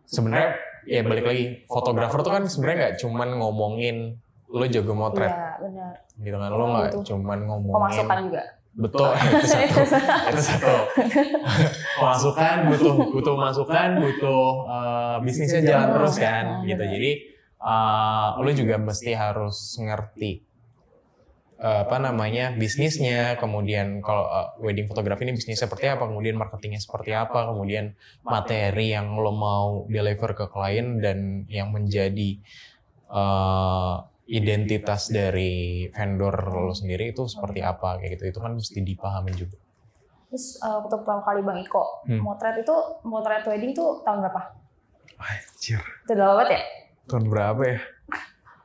sebenarnya 0.06 0.50
ya 0.86 1.00
balik 1.02 1.24
lagi 1.24 1.44
fotografer 1.66 2.22
tuh 2.22 2.32
kan 2.32 2.44
sebenarnya 2.46 2.76
nggak 2.80 2.96
cuman 3.02 3.28
ngomongin 3.36 3.96
lo 4.46 4.62
jago 4.64 4.94
motret 4.94 5.28
Iya, 5.28 5.50
benar. 5.58 5.92
gitu 6.16 6.36
kan. 6.36 6.50
Lo 6.50 6.64
nggak 6.70 6.90
cuman 7.02 7.38
ngomongin 7.44 7.74
Pemasukan 7.76 8.18
juga. 8.24 8.42
betul 8.76 9.08
itu 9.10 9.40
satu. 9.42 9.80
Itu 10.30 10.40
satu. 10.42 10.74
Pemasukan 11.96 12.56
butuh 12.68 12.94
butuh 13.10 13.34
masukan 13.34 13.88
butuh 13.98 14.44
eh, 14.68 15.16
bisnisnya 15.20 15.60
jalan 15.64 15.88
terus 15.92 16.14
kan 16.16 16.44
gitu. 16.62 16.84
Jadi 16.86 17.10
eh, 17.58 18.28
lo 18.36 18.50
juga 18.52 18.76
mesti 18.78 19.10
harus 19.10 19.56
ngerti 19.76 20.32
apa 21.56 21.96
namanya 21.96 22.52
bisnisnya 22.52 23.40
kemudian 23.40 24.04
kalau 24.04 24.28
eh, 24.28 24.48
wedding 24.60 24.84
fotografi 24.84 25.24
ini 25.24 25.32
bisnisnya 25.32 25.64
seperti 25.64 25.88
apa 25.88 26.04
kemudian 26.04 26.36
marketingnya 26.36 26.80
seperti 26.84 27.16
apa 27.16 27.48
kemudian 27.48 27.96
materi 28.28 28.92
yang 28.92 29.16
lo 29.16 29.32
mau 29.32 29.88
deliver 29.88 30.36
ke 30.36 30.52
klien 30.52 31.00
dan 31.00 31.48
yang 31.48 31.72
menjadi 31.72 32.36
eh, 33.08 33.94
identitas 34.26 35.08
dari 35.08 35.86
vendor 35.94 36.34
lo 36.50 36.74
sendiri 36.76 37.14
itu 37.14 37.24
seperti 37.24 37.64
apa 37.64 38.02
kayak 38.02 38.20
gitu 38.20 38.36
itu 38.36 38.38
kan 38.42 38.52
mesti 38.52 38.80
dipahami 38.84 39.32
juga 39.32 39.56
Terus 40.26 40.58
uh, 40.58 40.82
waktu 40.82 41.06
pertama 41.06 41.22
kali 41.22 41.40
Bang 41.46 41.62
Iko, 41.62 42.02
Hmm. 42.02 42.18
motret 42.18 42.58
itu, 42.58 42.76
motret 43.06 43.46
wedding 43.46 43.70
tuh 43.70 44.02
tahun 44.02 44.26
berapa? 44.26 44.58
Anjir. 45.22 45.78
Itu 45.78 46.12
udah 46.18 46.26
lama 46.26 46.34
banget 46.42 46.50
ya? 46.58 46.62
tahun 47.06 47.24
berapa 47.30 47.62
ya 47.62 47.78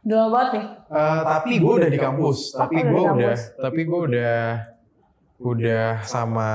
Udah 0.01 0.17
lama 0.17 0.29
banget 0.33 0.49
nih. 0.53 0.65
Eh, 0.91 1.21
tapi 1.23 1.51
gue 1.61 1.73
udah 1.77 1.89
di 1.89 1.99
kampus. 1.99 2.37
tapi 2.57 2.75
udah 2.81 2.89
gue 2.89 3.03
udah 3.05 3.35
tapi 3.61 3.79
gue 3.85 3.99
udah 4.09 4.37
udah 5.41 5.85
sama 6.05 6.49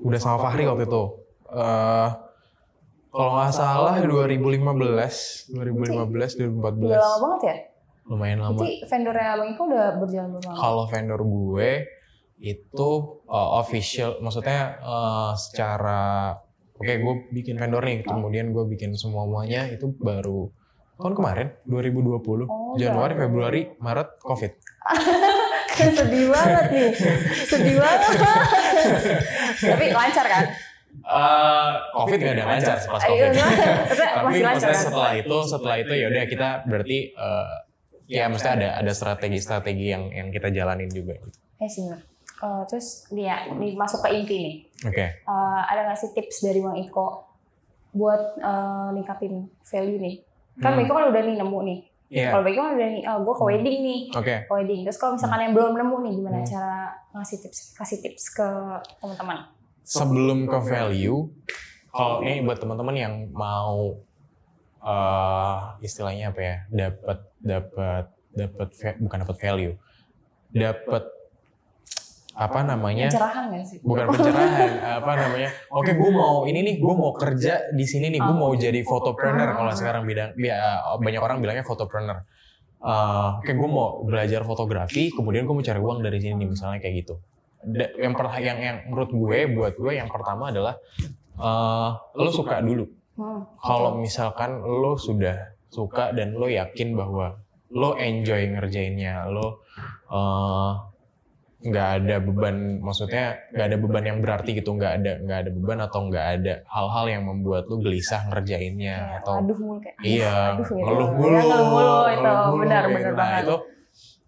udah 0.00 0.18
sama 0.20 0.36
Fahri 0.40 0.64
waktu 0.64 0.84
itu. 0.88 1.04
Eh 1.52 2.08
kalau 3.12 3.30
nggak 3.36 3.52
salah 3.52 3.94
2015 4.00 5.52
2015 5.52 5.52
Udah 5.52 5.92
lama 5.92 6.04
2014 6.08 7.22
banget 7.22 7.40
ya? 7.44 7.56
lumayan 8.02 8.38
lama. 8.42 8.58
Berarti 8.58 8.82
vendornya 8.88 9.36
Bang 9.38 9.50
Iko 9.52 9.62
udah 9.68 9.86
berjalan 10.00 10.28
berapa 10.34 10.48
lama? 10.48 10.58
kalau 10.58 10.84
vendor 10.90 11.20
gue 11.22 11.70
itu 12.42 12.90
uh, 13.30 13.50
official 13.62 14.18
maksudnya 14.18 14.82
uh, 14.82 15.30
secara 15.38 16.34
oke 16.74 16.90
gue 16.90 17.14
bikin 17.30 17.54
vendor 17.54 17.78
nih 17.86 18.02
kemudian 18.02 18.50
gue 18.50 18.66
bikin 18.66 18.98
semua 18.98 19.22
semuanya 19.22 19.70
itu 19.70 19.94
baru 19.94 20.50
tahun 20.96 21.14
kemarin 21.14 21.46
2020 21.64 22.46
Oh, 22.46 22.74
Januari 22.74 23.12
baru. 23.12 23.22
Februari 23.26 23.60
Maret 23.76 24.08
Covid 24.18 24.52
Sedih 25.72 26.28
banget 26.28 26.66
nih. 26.68 26.90
Sedih 27.42 27.80
banget. 27.80 28.00
Tapi 29.56 29.84
lancar 29.90 30.26
kan? 30.28 30.44
Uh, 31.02 31.72
Covid 31.96 32.18
nggak 32.20 32.34
ada 32.36 32.44
lancar 32.46 32.76
pas 32.78 33.00
Ayo, 33.02 33.24
Covid 33.24 33.30
tapi 33.32 33.48
masih 34.22 34.44
lancar 34.44 34.68
maksudnya 34.68 34.68
kan? 34.68 34.76
setelah 34.76 35.12
itu 35.16 35.36
setelah 35.42 35.76
itu 35.80 35.92
ya 35.96 36.06
udah 36.06 36.24
kita 36.28 36.48
berarti 36.68 36.98
uh, 37.16 37.56
ya 38.04 38.24
mesti 38.28 38.48
ada 38.52 38.68
ada 38.76 38.92
strategi-strategi 38.92 39.86
yang 39.88 40.12
yang 40.12 40.28
kita 40.28 40.52
jalanin 40.52 40.92
juga 40.92 41.16
gitu. 41.16 41.38
Eh 41.58 41.66
sih. 41.66 41.88
Eh, 41.88 42.62
terus 42.68 43.06
dia 43.08 43.46
nih 43.48 43.72
masuk 43.72 44.02
ke 44.02 44.08
inti 44.12 44.36
nih. 44.36 44.54
Oke. 44.84 45.06
Eh, 45.24 45.60
ada 45.64 45.80
nggak 45.86 45.96
sih 45.96 46.10
tips 46.12 46.42
dari 46.42 46.60
Bang 46.60 46.76
Iko 46.76 47.06
buat 47.94 48.36
eh, 48.36 48.88
ningkatin 48.92 49.34
value 49.62 49.98
nih? 49.98 50.16
Kan 50.60 50.76
Hmm. 50.76 50.82
Iko 50.84 50.92
kan 50.92 51.04
udah 51.08 51.22
nih 51.22 51.36
nemu 51.40 51.58
nih. 51.64 51.78
Iya. 52.12 52.28
Kalau 52.28 52.44
Iko 52.44 52.60
kan 52.60 52.72
udah 52.76 52.88
nih, 52.92 53.02
oh, 53.08 53.18
gue 53.24 53.34
ke 53.34 53.44
wedding 53.48 53.78
nih. 53.80 54.00
Oke. 54.12 54.34
Ke 54.44 54.52
wedding. 54.52 54.80
Terus 54.84 54.98
kalau 55.00 55.12
misalkan 55.16 55.40
yang 55.40 55.54
belum 55.56 55.72
nemu 55.72 55.96
nih, 56.02 56.12
gimana 56.18 56.38
Hmm. 56.38 56.48
cara 56.48 56.76
ngasih 57.14 57.38
tips 57.40 57.58
kasih 57.72 57.98
tips 58.00 58.24
ke 58.36 58.48
teman-teman? 59.00 59.38
sebelum 59.82 60.46
ke 60.46 60.58
value, 60.62 61.26
kalau 61.90 62.22
ini 62.22 62.38
buat 62.40 62.54
teman-teman 62.56 62.94
yang 62.94 63.14
mau 63.34 63.98
eh 64.78 65.58
istilahnya 65.80 66.30
apa 66.30 66.40
ya, 66.40 66.56
dapat 66.70 67.18
dapat 67.38 68.04
dapat 68.30 68.68
bukan 68.98 69.18
dapat 69.22 69.36
value, 69.38 69.74
dapat 70.50 71.04
apa 72.34 72.60
namanya? 72.62 73.06
Pencerahan 73.06 73.44
nggak 73.46 73.62
sih? 73.62 73.78
Bukan 73.78 74.04
pencerahan, 74.08 74.70
apa 74.98 75.12
namanya? 75.14 75.50
Oke, 75.70 75.92
gue 75.92 76.10
mau 76.10 76.42
ini 76.42 76.60
nih, 76.62 76.76
gue 76.76 76.94
mau 76.94 77.12
kerja 77.12 77.68
di 77.70 77.84
sini 77.84 78.08
nih, 78.08 78.20
gue 78.20 78.32
mau 78.34 78.50
jadi 78.50 78.80
photopreneur 78.80 79.52
kalau 79.52 79.72
sekarang 79.72 80.02
bidang 80.02 80.32
bi- 80.32 80.48
eh, 80.48 80.60
banyak 80.96 81.20
orang 81.20 81.38
bilangnya 81.38 81.62
photopreneur. 81.62 82.24
Eh, 82.78 83.28
Oke, 83.38 83.52
gue 83.52 83.68
mau 83.68 84.00
belajar 84.02 84.42
fotografi, 84.42 85.08
kemudian 85.08 85.44
gue 85.44 85.52
mau 85.52 85.62
cari 85.62 85.78
uang 85.78 86.00
dari 86.00 86.18
sini 86.18 86.34
nih, 86.36 86.48
misalnya 86.48 86.78
kayak 86.78 86.94
gitu. 86.98 87.14
Da- 87.62 87.94
yang 87.94 88.12
per, 88.12 88.26
yang 88.36 88.58
yang 88.58 88.76
menurut 88.86 89.08
gue 89.08 89.38
buat 89.48 89.74
gue 89.74 89.92
yang 89.92 90.08
pertama 90.08 90.50
adalah 90.50 90.74
eh 91.34 91.90
lo 92.14 92.28
suka 92.28 92.58
dulu 92.58 92.86
Hmm. 93.12 93.44
kalau 93.58 93.94
misalkan 93.94 94.56
lo 94.58 94.96
sudah 94.96 95.36
suka 95.68 96.10
dan 96.10 96.32
lo 96.32 96.48
yakin 96.48 96.92
bahwa 96.92 97.36
lo 97.70 97.92
enjoy 97.94 98.48
ngerjainnya 98.48 99.28
lo 99.28 99.60
eh, 100.08 100.72
nggak 101.62 101.88
ada 101.96 102.16
beban 102.18 102.56
maksudnya 102.78 103.38
nggak 103.50 103.66
ada 103.70 103.76
beban 103.78 104.04
yang 104.04 104.18
berarti 104.18 104.50
gitu 104.52 104.74
nggak 104.74 104.92
ada 104.98 105.12
nggak 105.22 105.38
ada 105.46 105.50
beban 105.50 105.78
atau 105.80 106.00
nggak 106.06 106.26
ada 106.34 106.54
hal-hal 106.66 107.04
yang 107.06 107.22
membuat 107.22 107.70
lo 107.70 107.78
gelisah 107.78 108.26
ngerjainnya 108.26 109.22
atau 109.22 109.38
aduh 109.38 109.54
mulu 109.56 109.78
kayak 109.78 109.94
iya 110.02 110.58
aduh, 110.58 110.66
gitu. 110.66 110.74
ngeluh 110.74 111.06
Iya, 111.06 111.14
mulu 111.14 111.30
ngeluh 111.38 111.62
mulu 111.64 111.94
itu 112.08 112.30
benar 112.58 112.82
benar 112.84 112.84
gitu. 112.90 113.10
nah 113.12 113.14
banget. 113.14 113.42
itu 113.42 113.56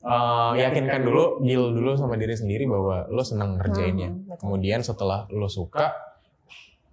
eh, 0.05 0.51
yakinkan 0.61 1.01
dulu 1.03 1.23
deal 1.41 1.65
dulu 1.71 1.91
sama 1.95 2.15
diri 2.15 2.35
sendiri 2.35 2.65
bahwa 2.65 2.97
lo 3.09 3.23
senang 3.23 3.59
ngerjainnya 3.59 4.09
Hmm, 4.09 4.39
kemudian 4.39 4.81
setelah 4.81 5.27
lo 5.29 5.49
suka 5.49 5.91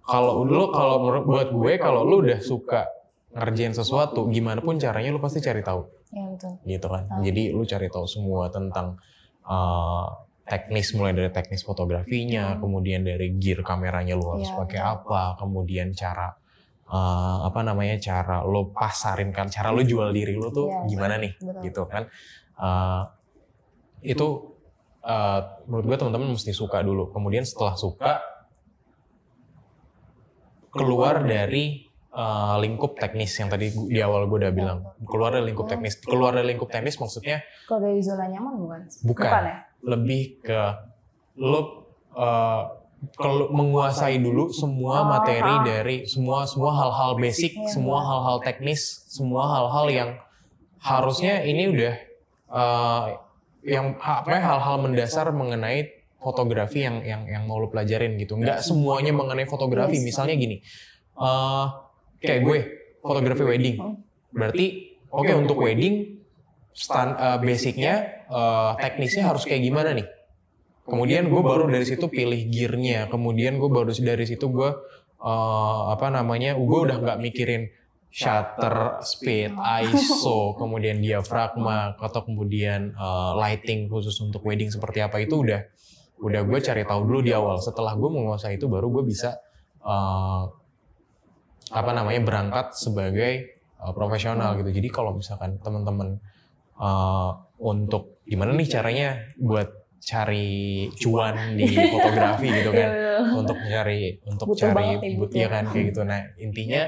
kalau 0.02 0.42
lo 0.42 0.70
kalau 0.70 0.96
menurut 1.00 1.24
buat 1.24 1.48
gue 1.50 1.72
kalau 1.78 2.02
lo 2.02 2.18
udah 2.18 2.42
suka 2.42 2.90
ngerjain 3.32 3.72
sesuatu 3.72 4.26
gimana 4.26 4.58
pun 4.58 4.76
caranya 4.76 5.08
lo 5.08 5.20
pasti 5.20 5.38
cari 5.38 5.62
tahu 5.62 5.86
Iya 6.10 6.26
betul. 6.28 6.52
gitu 6.66 6.86
kan 6.88 7.02
Hmm. 7.06 7.22
jadi 7.22 7.42
lo 7.50 7.62
cari 7.62 7.86
tahu 7.86 8.04
semua 8.04 8.50
tentang 8.50 8.98
uh, 9.44 10.06
teknis 10.42 10.90
mulai 10.92 11.12
dari 11.12 11.30
teknis 11.30 11.62
fotografinya 11.62 12.54
Hmm. 12.54 12.60
kemudian 12.60 13.02
dari 13.02 13.34
gear 13.36 13.62
kameranya 13.62 14.14
lo 14.14 14.34
harus 14.34 14.48
Iya, 14.48 14.58
pakai 14.58 14.80
apa 14.80 15.22
kemudian 15.38 15.90
cara 15.92 16.34
uh, 16.86 17.46
apa 17.46 17.62
namanya 17.62 17.96
cara 17.96 18.42
lo 18.42 18.70
pasarin 18.70 19.30
kan 19.30 19.46
cara 19.46 19.70
lo 19.70 19.80
jual 19.80 20.10
diri 20.10 20.34
lo 20.34 20.50
tuh 20.50 20.66
Iya, 20.66 20.78
gimana 20.88 21.14
nih 21.16 21.32
betul. 21.38 21.62
gitu 21.64 21.82
kan 21.86 22.04
Uh, 22.52 23.02
itu 24.04 24.54
uh, 25.02 25.40
menurut 25.66 25.84
gue 25.88 25.96
teman-teman 25.98 26.30
mesti 26.30 26.52
suka 26.52 26.78
dulu 26.78 27.10
kemudian 27.10 27.42
setelah 27.42 27.74
suka 27.74 28.22
keluar 30.70 31.20
dari 31.20 31.84
uh, 32.12 32.56
lingkup 32.56 32.96
teknis 32.96 33.36
yang 33.36 33.48
tadi 33.50 33.72
di 33.72 33.98
awal 33.98 34.24
gue 34.24 34.46
udah 34.46 34.52
bilang 34.52 34.78
keluar 35.04 35.34
dari 35.34 35.50
lingkup 35.50 35.66
teknis 35.66 35.98
keluar 35.98 36.32
dari 36.32 36.48
lingkup 36.48 36.68
teknis 36.68 36.96
maksudnya 36.96 37.44
Kalau 37.66 37.80
dari 37.82 38.00
zona 38.00 38.28
nyaman 38.28 38.54
bukan? 38.56 38.80
Bukan. 39.04 39.42
ya? 39.42 39.56
Lebih 39.82 40.42
ke 40.42 40.60
lo 41.38 41.86
uh, 42.14 42.82
kalau 43.18 43.50
menguasai 43.50 44.22
dulu 44.22 44.54
semua 44.54 45.02
Oh, 45.02 45.06
materi 45.10 45.54
dari 45.66 45.96
semua 46.06 46.46
semua 46.46 46.70
hal-hal 46.70 47.18
basic, 47.18 47.58
Iya, 47.58 47.66
semua 47.74 47.98
hal-hal 47.98 48.38
teknis, 48.46 49.02
semua 49.10 49.42
hal-hal 49.50 49.86
yang 49.90 50.10
harusnya 50.78 51.42
ini 51.42 51.74
udah 51.74 51.94
uh, 52.46 53.04
yang 53.66 53.98
apa 53.98 54.38
hal-hal 54.38 54.76
mendasar 54.86 55.34
mengenai 55.34 55.90
fotografi 56.22 56.86
yang 56.86 57.02
yang 57.02 57.22
yang 57.26 57.42
mau 57.50 57.58
lo 57.58 57.66
pelajarin 57.66 58.14
gitu. 58.22 58.38
Nggak 58.38 58.62
semuanya 58.62 59.10
mengenai 59.10 59.50
fotografi. 59.50 59.98
Yes. 59.98 60.06
Misalnya 60.14 60.34
gini, 60.38 60.56
uh, 61.18 61.66
kayak 62.22 62.40
gue 62.46 62.58
fotografi 63.02 63.42
wedding. 63.42 63.76
Berarti 64.30 64.66
oke 65.10 65.32
untuk 65.34 65.58
wedding 65.58 66.21
stand 66.72 67.16
uh, 67.16 67.38
basicnya 67.38 68.24
uh, 68.28 68.76
teknisnya 68.80 69.28
harus 69.28 69.44
kayak 69.44 69.62
gimana 69.62 69.92
nih? 69.96 70.08
Kemudian 70.82 71.30
gue 71.30 71.42
baru 71.44 71.70
dari 71.70 71.86
situ 71.86 72.10
pilih 72.10 72.42
gearnya. 72.50 73.06
Kemudian 73.06 73.56
gue 73.62 73.70
baru 73.70 73.94
dari 73.94 74.24
situ 74.26 74.50
gue 74.50 74.70
uh, 75.22 75.82
apa 75.94 76.10
namanya? 76.10 76.58
Gue 76.58 76.90
udah 76.90 76.98
nggak 76.98 77.18
mikirin 77.22 77.70
shutter 78.12 79.00
speed, 79.00 79.56
ISO, 79.56 80.52
kemudian 80.60 81.00
diafragma, 81.00 81.96
atau 81.96 82.20
kemudian 82.28 82.92
uh, 82.92 83.32
lighting 83.40 83.88
khusus 83.88 84.20
untuk 84.20 84.44
wedding 84.44 84.68
seperti 84.68 85.00
apa 85.00 85.16
itu 85.24 85.40
udah 85.40 85.64
udah 86.22 86.40
gue 86.44 86.58
cari 86.60 86.84
tahu 86.84 87.00
dulu 87.08 87.20
di 87.24 87.32
awal. 87.32 87.56
Setelah 87.56 87.96
gue 87.96 88.10
menguasai 88.12 88.60
itu 88.60 88.68
baru 88.68 88.92
gue 88.92 89.04
bisa 89.08 89.38
uh, 89.80 90.44
apa 91.72 91.90
namanya 91.96 92.20
berangkat 92.20 92.76
sebagai 92.76 93.64
uh, 93.80 93.96
profesional 93.96 94.60
gitu. 94.60 94.70
Jadi 94.70 94.88
kalau 94.92 95.16
misalkan 95.16 95.56
teman-teman 95.62 96.20
uh, 96.78 97.30
untuk 97.62 98.22
gimana 98.26 98.54
nih 98.54 98.68
caranya 98.68 99.08
buat 99.38 99.82
cari 100.02 100.90
cuan 100.98 101.54
di 101.54 101.70
fotografi 101.94 102.48
gitu 102.50 102.70
kan? 102.74 102.88
Iya, 102.90 103.14
betul. 103.22 103.38
untuk 103.38 103.58
cari 103.62 104.00
untuk 104.26 104.46
Butuh 104.50 104.70
cari 104.74 105.14
but 105.14 105.30
ya 105.30 105.48
kan? 105.48 105.64
Kayak 105.70 105.84
gitu. 105.94 106.00
Nah 106.02 106.20
intinya 106.42 106.82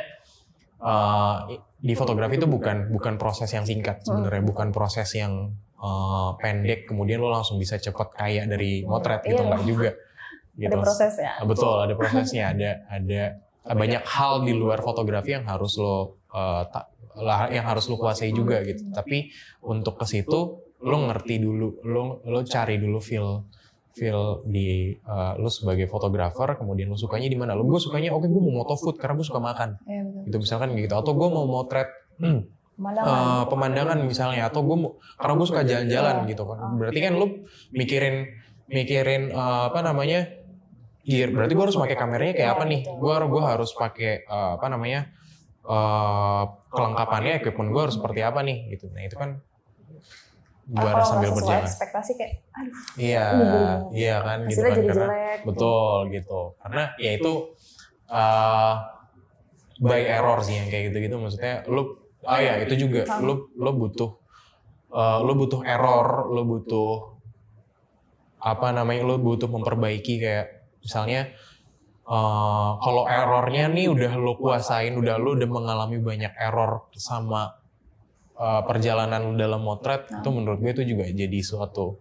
uh, 0.83 1.37
di 1.79 1.95
fotografi 1.95 2.35
itu 2.37 2.51
bukan 2.51 2.91
bukan 2.91 3.15
proses 3.17 3.49
yang 3.55 3.63
singkat 3.63 4.03
sebenarnya. 4.03 4.43
Bukan 4.43 4.69
proses 4.75 5.09
yang 5.15 5.55
uh, 5.79 6.35
pendek 6.43 6.91
kemudian 6.91 7.23
lo 7.23 7.31
langsung 7.31 7.57
bisa 7.63 7.79
cepet 7.79 8.09
kaya 8.19 8.43
dari 8.51 8.83
motret 8.83 9.23
gitu. 9.23 9.41
Iya. 9.41 9.47
enggak 9.47 9.65
juga. 9.65 9.93
Gitu. 10.55 10.71
Ada 10.71 10.87
proses 10.87 11.15
ya. 11.19 11.33
betul 11.43 11.83
ada 11.83 11.99
prosesnya. 11.99 12.55
Ada 12.55 12.71
ada 12.87 13.23
banyak 13.75 14.07
hal 14.07 14.47
di 14.47 14.55
luar 14.55 14.87
fotografi 14.87 15.35
yang 15.35 15.51
harus 15.51 15.75
lo 15.83 16.23
uh, 16.35 16.67
lah 17.15 17.47
yang 17.47 17.63
harus 17.63 17.87
lo 17.87 17.95
kuasai 17.95 18.35
juga 18.35 18.59
gitu. 18.67 18.91
Tapi 18.91 19.31
untuk 19.63 19.95
ke 19.95 20.05
situ 20.05 20.59
lo 20.85 20.97
ngerti 21.09 21.39
dulu, 21.41 21.81
lo 21.87 22.19
lo 22.27 22.43
cari 22.43 22.77
dulu 22.77 22.99
feel 22.99 23.47
feel 23.95 24.43
di 24.43 24.91
uh, 25.07 25.39
lo 25.39 25.47
sebagai 25.47 25.87
fotografer, 25.87 26.59
kemudian 26.59 26.91
lo 26.91 26.99
sukanya 26.99 27.31
di 27.31 27.39
mana? 27.39 27.55
Lo 27.55 27.63
gue 27.63 27.79
sukanya 27.79 28.11
oke 28.11 28.27
gue 28.27 28.43
mau 28.43 28.61
moto 28.67 28.75
food 28.75 28.99
karena 28.99 29.15
gue 29.15 29.23
suka 29.23 29.39
makan. 29.39 29.79
Iya, 29.87 30.03
betul. 30.03 30.23
Gitu 30.27 30.37
misalkan 30.43 30.69
gitu 30.75 30.95
atau 30.99 31.15
gue 31.15 31.29
mau 31.31 31.47
motret 31.47 31.87
hmm, 32.19 32.41
Pemandangan. 32.75 33.07
uh, 33.07 33.45
pemandangan 33.47 33.99
misalnya 34.03 34.51
atau 34.51 34.67
gue 34.67 34.77
mau 34.77 34.91
karena 35.15 35.35
gue 35.39 35.47
suka 35.47 35.63
jalan-jalan 35.63 36.17
Iya. 36.27 36.31
gitu 36.35 36.43
kan. 36.43 36.59
Berarti 36.75 36.99
kan 36.99 37.13
lo 37.15 37.27
mikirin 37.71 38.17
mikirin 38.67 39.23
uh, 39.31 39.71
apa 39.71 39.81
namanya? 39.87 40.27
gear. 41.05 41.31
Berarti 41.31 41.53
gue 41.55 41.65
harus 41.69 41.77
pakai 41.79 41.97
kameranya 42.01 42.35
kayak 42.35 42.51
apa 42.59 42.65
nih? 42.67 42.81
Gue 42.99 43.15
gue 43.15 43.43
harus 43.47 43.71
pakai 43.79 44.27
uh, 44.27 44.59
apa 44.59 44.67
namanya? 44.73 45.07
Uh, 45.65 46.45
kelengkapannya 46.71 47.41
equipment 47.41 47.71
gue 47.73 47.83
harus 47.89 47.97
seperti 47.97 48.21
apa 48.21 48.41
nih 48.45 48.73
gitu. 48.77 48.89
Nah, 48.93 49.03
itu 49.05 49.17
kan 49.17 49.41
gue 50.65 50.89
harus 50.89 51.07
sambil 51.13 51.31
berjalan. 51.37 51.61
ekspektasi 51.69 52.13
kayak 52.17 52.33
aduh 52.57 52.75
Iya, 52.97 53.27
iya 53.93 54.17
kan 54.25 54.39
gitu 54.49 54.61
kan 54.65 54.73
jadi 54.73 54.81
karena 54.81 54.95
jelek 54.97 55.37
gitu. 55.37 55.47
betul 55.53 55.99
gitu. 56.09 56.41
Karena 56.61 56.83
ya 56.97 57.11
itu 57.21 57.33
uh, 58.09 58.75
by 59.77 60.03
error 60.09 60.39
sih 60.41 60.55
yang 60.57 60.69
kayak 60.73 60.93
gitu-gitu 60.93 61.17
maksudnya 61.21 61.67
lu 61.69 62.01
ah 62.25 62.41
ya 62.41 62.57
itu 62.65 62.89
juga 62.89 63.05
lu 63.21 63.53
lu 63.53 63.71
butuh 63.77 64.11
uh, 64.95 65.21
lu 65.21 65.33
butuh 65.37 65.61
error, 65.69 66.33
lu 66.33 66.43
butuh 66.49 67.13
apa 68.41 68.73
namanya 68.73 69.05
lu 69.05 69.21
butuh 69.21 69.49
memperbaiki 69.49 70.21
kayak 70.21 70.69
misalnya 70.81 71.33
uh, 72.09 72.71
kalau 72.81 73.05
errornya 73.09 73.69
nih 73.73 73.89
udah 73.89 74.13
lu 74.17 74.37
kuasain, 74.37 74.95
udah 74.97 75.17
lu 75.17 75.37
udah 75.37 75.49
mengalami 75.49 75.99
banyak 76.01 76.33
error 76.37 76.89
sama 76.97 77.57
uh, 78.37 78.63
perjalanan 78.69 79.33
lu 79.33 79.35
dalam 79.41 79.65
motret 79.65 80.09
itu 80.11 80.29
menurut 80.29 80.61
gue 80.61 80.73
itu 80.73 80.85
juga 80.95 81.05
jadi 81.09 81.39
suatu 81.41 81.99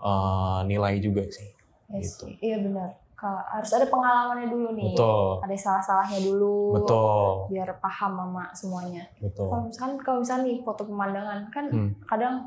uh, 0.00 0.60
nilai 0.68 1.00
juga 1.00 1.24
sih. 1.28 1.48
Iya 1.88 2.00
gitu. 2.04 2.24
iya 2.44 2.56
benar. 2.60 2.90
Harus 3.18 3.74
ada 3.74 3.90
pengalamannya 3.90 4.46
dulu 4.46 4.68
nih. 4.78 4.94
Betul, 4.94 5.42
ada 5.42 5.56
salah-salahnya 5.58 6.22
dulu. 6.22 6.78
Betul, 6.78 7.50
biar 7.50 7.74
paham 7.82 8.12
mama 8.14 8.46
semuanya. 8.54 9.10
Betul. 9.18 9.50
kalau 9.50 9.66
misalkan 9.66 9.92
kalau 10.06 10.18
misalnya 10.22 10.44
nih 10.46 10.58
foto 10.62 10.82
pemandangan 10.86 11.40
kan 11.50 11.64
Hmm. 11.66 11.90
kadang 12.06 12.46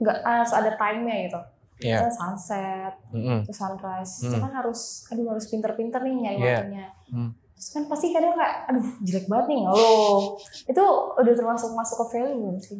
nggak 0.00 0.16
harus 0.24 0.52
ada 0.52 0.76
time-nya 0.80 1.28
gitu 1.28 1.40
Iya. 1.80 1.96
Misalnya 1.98 2.14
sunset 2.14 2.92
Mm-mm. 3.10 3.38
terus 3.42 3.56
sunrise 3.56 4.14
Hmm. 4.22 4.40
kan 4.40 4.52
harus 4.54 4.80
aduh 5.08 5.26
harus 5.28 5.44
pinter-pinter 5.46 6.00
nih 6.00 6.14
nyari 6.14 6.36
Iya. 6.36 6.54
waktunya 6.54 6.86
Hmm. 7.08 7.30
terus 7.50 7.68
kan 7.70 7.82
pasti 7.86 8.06
kadang 8.10 8.32
kayak 8.32 8.54
aduh 8.66 8.86
jelek 9.00 9.26
banget 9.26 9.46
nih 9.48 9.58
ngeluh 9.62 10.20
itu 10.66 10.84
udah 11.14 11.34
termasuk 11.34 11.70
masuk 11.72 11.96
ke 11.98 12.06
value 12.14 12.36
belum 12.38 12.56
sih 12.56 12.76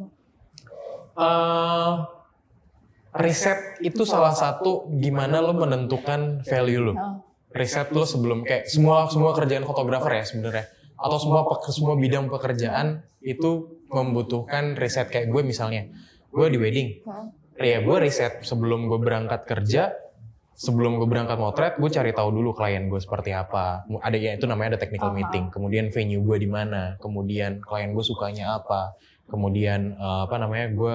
Eh, 1.12 1.92
riset 3.12 3.58
itu 3.80 4.02
salah 4.04 4.30
satu 4.32 4.70
gimana 4.94 5.42
lo 5.42 5.52
menentukan 5.52 6.40
value 6.40 6.80
lo. 6.82 6.92
Heeh. 6.94 7.14
Riset 7.50 7.90
lo 7.90 8.06
sebelum 8.06 8.40
kayak 8.40 8.70
semua 8.70 9.04
semua 9.04 9.34
kerjaan 9.34 9.64
fotografer 9.64 10.12
ya 10.14 10.24
sebenarnya 10.24 10.64
atau 10.94 11.18
semua 11.18 11.42
semua 11.66 11.94
bidang 11.94 12.28
pekerjaan 12.28 13.02
itu 13.18 13.50
membutuhkan 13.90 14.76
riset 14.76 15.08
kayak 15.08 15.28
gue 15.28 15.42
misalnya 15.42 15.90
gue 16.30 16.46
di 16.46 16.56
wedding. 16.56 16.88
Ya 17.60 17.78
gue 17.84 17.96
riset. 18.00 18.40
Sebelum 18.42 18.88
gue 18.88 18.98
berangkat 18.98 19.44
kerja 19.44 19.92
sebelum 20.60 21.00
gue 21.00 21.08
berangkat 21.08 21.40
motret 21.40 21.74
gue 21.80 21.88
cari 21.88 22.12
tahu 22.12 22.36
dulu 22.36 22.52
klien 22.52 22.84
gue 22.88 23.00
seperti 23.00 23.32
apa. 23.32 23.88
Ada 23.88 24.16
ya 24.20 24.30
itu 24.36 24.44
namanya 24.44 24.76
ada 24.76 24.80
technical 24.84 25.16
meeting. 25.16 25.48
Kemudian 25.48 25.88
venue 25.88 26.20
gue 26.20 26.36
di 26.36 26.48
mana 26.48 27.00
kemudian 27.00 27.64
klien 27.64 27.96
gue 27.96 28.04
sukanya 28.04 28.60
apa 28.60 28.92
kemudian 29.30 29.96
eh, 29.96 30.20
apa 30.28 30.36
namanya 30.36 30.66
gue 30.74 30.94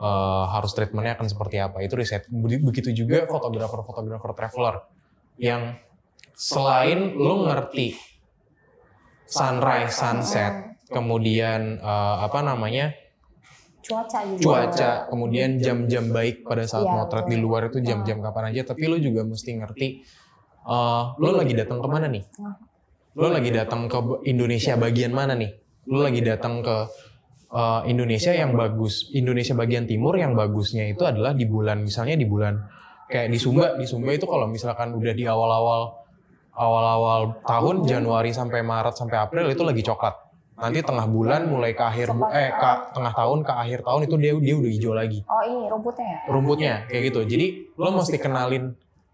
eh, 0.00 0.44
harus 0.48 0.72
treatmentnya 0.72 1.20
akan 1.20 1.28
seperti 1.28 1.60
apa. 1.60 1.84
Itu 1.84 2.00
riset. 2.00 2.24
Be- 2.32 2.64
begitu 2.64 2.96
juga 2.96 3.28
fotografer-fotografer 3.28 4.32
traveler 4.32 4.88
yang 5.36 5.76
selain 6.32 7.14
lo 7.14 7.46
ngerti 7.46 7.94
sunrise 9.28 9.94
sunset 9.98 10.80
kemudian 10.88 11.76
eh, 11.76 12.16
apa 12.24 12.40
namanya 12.40 12.96
cuaca 13.84 14.18
juga 14.24 14.40
cuaca, 14.40 14.90
kemudian 15.12 15.60
jam-jam 15.60 16.08
baik 16.08 16.48
pada 16.48 16.64
saat 16.64 16.88
Iya, 16.88 16.94
motret 16.96 17.26
di 17.28 17.36
luar 17.36 17.68
itu 17.68 17.78
jam-jam 17.84 18.24
kapan 18.24 18.50
aja, 18.50 18.72
tapi 18.72 18.88
lo 18.88 18.96
juga 18.96 19.22
mesti 19.22 19.50
ngerti 19.60 19.88
eh 20.64 21.04
lo 21.20 21.30
lagi 21.36 21.52
datang 21.52 21.78
ke 21.84 21.88
mana 21.88 22.08
nih? 22.08 22.24
Lo 23.14 23.28
lagi 23.28 23.50
datang 23.52 23.86
ke 23.86 23.98
Indonesia 24.24 24.74
bagian 24.80 25.12
mana 25.12 25.36
nih? 25.36 25.52
Lo 25.92 26.00
lagi 26.00 26.24
datang 26.24 26.64
ke 26.64 26.76
eh, 27.52 27.80
Indonesia 27.92 28.32
yang 28.32 28.56
bagus, 28.56 29.12
Indonesia 29.12 29.52
bagian 29.52 29.84
timur 29.84 30.16
yang 30.16 30.32
bagusnya 30.32 30.88
itu 30.88 31.04
adalah 31.04 31.36
di 31.36 31.44
bulan 31.44 31.84
misalnya 31.84 32.16
di 32.16 32.24
bulan 32.24 32.56
kayak 33.12 33.28
di 33.28 33.36
Sumba, 33.36 33.76
di 33.76 33.84
Sumba 33.84 34.16
itu 34.16 34.24
kalau 34.24 34.48
misalkan 34.48 34.96
udah 34.96 35.12
di 35.12 35.28
awal-awal 35.28 36.04
awal-awal 36.54 37.42
tahun 37.42 37.84
Januari 37.84 38.30
sampai 38.30 38.62
Maret 38.62 38.94
sampai 38.94 39.18
April 39.20 39.50
itu 39.50 39.62
lagi 39.66 39.82
coklat. 39.82 40.23
Nanti 40.54 40.80
tengah 40.80 41.06
bulan 41.06 41.46
mulai 41.46 41.72
ke 41.72 41.82
akhir 41.82 42.10
bu- 42.10 42.30
eh 42.30 42.48
ke 42.48 42.70
tengah 42.92 43.10
tahun 43.10 43.42
ke 43.42 43.52
akhir 43.52 43.78
tahun 43.82 44.00
itu 44.04 44.14
dia 44.16 44.32
dia 44.36 44.54
udah 44.54 44.70
hijau 44.70 44.92
lagi 44.92 45.20
oh 45.24 45.42
ini 45.42 45.66
rumputnya 45.66 46.06
ya 46.06 46.18
rumputnya 46.26 46.74
kayak 46.86 47.02
gitu. 47.08 47.20
Jadi 47.24 47.46
lo 47.74 47.90
mesti 47.90 48.16
kenalin 48.16 48.64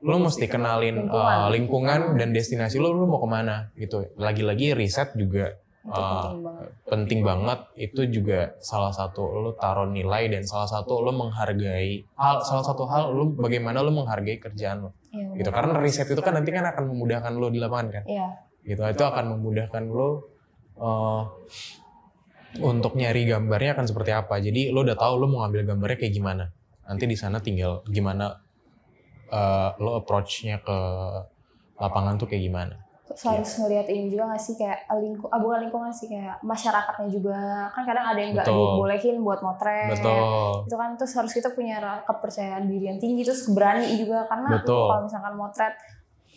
lo 0.01 0.17
mesti 0.17 0.45
kenalin 0.47 0.97
Lingkungan. 1.03 1.37
uh, 1.37 1.49
lingkungan 1.49 2.01
dan 2.15 2.29
destinasi 2.31 2.77
lo 2.77 2.91
lo 2.91 3.05
mau 3.05 3.19
ke 3.19 3.27
mana 3.27 3.69
gitu. 3.75 4.05
Lagi-lagi 4.15 4.73
riset 4.73 5.13
juga 5.15 5.57
Ah. 5.81 6.29
penting 6.29 6.45
banget 6.45 6.69
penting 6.87 7.21
banget. 7.23 7.59
Itu 7.75 8.01
juga 8.07 8.53
salah 8.61 8.93
satu 8.93 9.25
lo 9.35 9.51
taruh 9.55 9.89
nilai 9.89 10.29
dan 10.29 10.45
salah 10.45 10.69
satu 10.69 11.01
lo 11.01 11.09
menghargai 11.11 12.05
hal 12.15 12.37
salah 12.41 12.61
satu 12.63 12.85
hal 12.85 13.09
lo 13.09 13.33
bagaimana 13.35 13.81
lo 13.81 13.89
menghargai 13.91 14.37
kerjaan 14.39 14.85
lo 14.85 14.93
iya 15.09 15.33
gitu. 15.35 15.49
Karena 15.49 15.81
riset 15.81 16.05
itu 16.05 16.21
kan 16.21 16.37
nanti 16.37 16.53
kan 16.53 16.69
akan 16.69 16.85
memudahkan 16.87 17.33
lo 17.33 17.49
di 17.49 17.57
lapangan 17.57 17.89
kan 17.91 18.05
iya 18.05 18.29
gitu 18.61 18.85
itu 18.85 19.01
akan 19.03 19.25
memudahkan 19.35 19.89
lo 19.89 20.30
uh, 20.81 21.23
untuk 22.65 22.99
nyari 22.99 23.29
gambarnya 23.29 23.79
akan 23.79 23.87
seperti 23.87 24.11
apa. 24.11 24.43
Jadi 24.43 24.75
lo 24.75 24.83
udah 24.83 24.99
tahu 24.99 25.15
lo 25.23 25.27
mau 25.31 25.47
ngambil 25.47 25.71
gambarnya 25.71 25.99
kayak 26.01 26.15
gimana. 26.17 26.45
Nanti 26.91 27.05
di 27.07 27.15
sana 27.15 27.39
tinggal 27.39 27.87
gimana 27.87 28.35
uh, 29.31 29.71
lo 29.79 30.03
approach-nya 30.03 30.59
ke 30.59 30.79
lapangan 31.79 32.19
tuh 32.19 32.27
kayak 32.27 32.43
gimana. 32.51 32.75
Terus 33.11 33.27
harus 33.27 33.51
ngeliat 33.59 33.87
ini 33.91 34.07
juga 34.07 34.31
gak 34.31 34.43
sih? 34.43 34.55
Kayak 34.55 34.87
lingku, 35.03 35.27
ah, 35.35 35.43
bukan 35.43 35.67
lingkungan 35.67 35.91
sih 35.91 36.07
kayak 36.07 36.39
masyarakatnya 36.47 37.11
juga. 37.11 37.67
Kan 37.75 37.83
kadang 37.83 38.07
ada 38.07 38.19
yang 38.23 38.31
nggak 38.39 38.47
dibolehin 38.47 39.19
buat 39.19 39.43
motret. 39.43 39.99
Betul. 39.99 40.71
Itu 40.71 40.77
kan 40.79 40.95
terus 40.95 41.13
harus 41.19 41.33
kita 41.35 41.51
punya 41.51 41.83
kepercayaan 42.07 42.71
diri 42.71 42.87
yang 42.87 43.03
tinggi 43.03 43.27
terus 43.27 43.51
berani 43.51 43.99
juga. 43.99 44.31
Karena 44.31 44.63
Betul. 44.63 44.87
kalau 44.87 45.03
misalkan 45.11 45.35
motret 45.35 45.75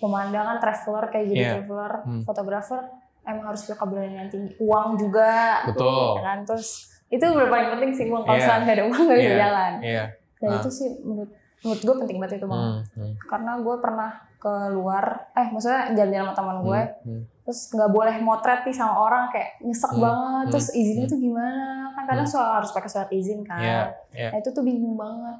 pemandangan 0.02 0.58
traveler 0.58 1.06
kayak 1.14 1.26
jadi 1.30 1.38
Iya. 1.38 1.52
traveler 1.62 1.94
Hmm. 2.10 2.22
fotografer 2.26 2.82
emang 3.24 3.46
harus 3.48 3.62
punya 3.64 3.78
keberanian 3.78 4.16
yang 4.18 4.30
tinggi. 4.30 4.52
Uang 4.58 4.96
juga 4.96 5.64
betul. 5.66 6.20
ya 6.20 6.24
kan? 6.24 6.40
Terus 6.44 6.68
itu 7.08 7.24
paling 7.24 7.70
penting 7.72 7.92
sih 7.92 8.06
uang. 8.08 8.24
Kalau 8.24 8.36
misalkan 8.36 8.62
nggak 8.64 8.76
ada 8.76 8.86
uang 8.86 9.02
nggak 9.02 9.18
bisa 9.18 9.30
Iya. 9.30 9.40
jalan. 9.40 9.74
Iya. 9.80 10.04
Dan 10.38 10.50
Ah. 10.50 10.58
itu 10.58 10.70
sih 10.70 10.90
menurut 11.02 11.32
menurut 11.64 11.80
gue 11.80 11.96
penting 11.98 12.18
banget 12.20 12.34
itu 12.36 12.46
bang. 12.46 12.60
Hmm, 12.60 12.80
hmm, 12.94 13.14
karena 13.24 13.52
gue 13.58 13.76
pernah 13.80 14.12
keluar 14.36 15.04
eh 15.32 15.48
maksudnya 15.48 15.96
jalan-jalan 15.96 16.26
sama 16.26 16.36
teman 16.36 16.58
gue 16.60 16.82
hmm, 16.84 17.08
hmm. 17.08 17.22
terus 17.48 17.60
nggak 17.72 17.88
boleh 17.90 18.16
motret 18.20 18.62
nih 18.62 18.76
sama 18.76 18.96
orang 19.00 19.32
kayak 19.32 19.56
nyesek 19.62 19.88
Hmm, 19.90 20.04
banget. 20.04 20.46
Terus 20.52 20.68
hmm, 20.68 20.80
izinnya 20.80 21.06
hmm. 21.08 21.14
tuh 21.16 21.20
gimana? 21.22 21.64
Kan 21.96 22.04
kadang 22.04 22.28
Hmm. 22.28 22.36
soal 22.36 22.50
harus 22.54 22.72
pakai 22.72 22.90
surat 22.90 23.10
izin 23.10 23.40
kan. 23.42 23.60
Iya, 23.60 23.82
iya. 24.12 24.30
nah 24.30 24.38
itu 24.38 24.50
tuh 24.50 24.62
bingung 24.62 24.96
banget. 24.96 25.38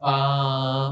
Eh, 0.00 0.86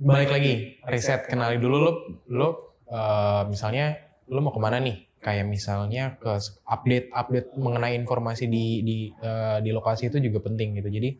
balik 0.00 0.30
lagi 0.30 0.52
riset 0.82 1.26
kenali 1.26 1.58
dulu 1.58 1.76
lo 1.78 1.92
lo 2.30 2.48
eh, 2.86 3.42
misalnya 3.46 3.98
lo 4.30 4.38
mau 4.40 4.54
ke 4.54 4.60
mana 4.62 4.78
nih 4.78 4.96
kayak 5.20 5.46
misalnya 5.50 6.16
ke 6.16 6.38
update 6.64 7.12
update 7.12 7.48
mengenai 7.58 7.98
informasi 7.98 8.48
di 8.48 8.80
di 8.86 8.96
eh, 9.20 9.58
di 9.60 9.70
lokasi 9.74 10.08
itu 10.08 10.22
juga 10.22 10.46
penting 10.46 10.78
gitu 10.80 10.88
jadi 10.88 11.10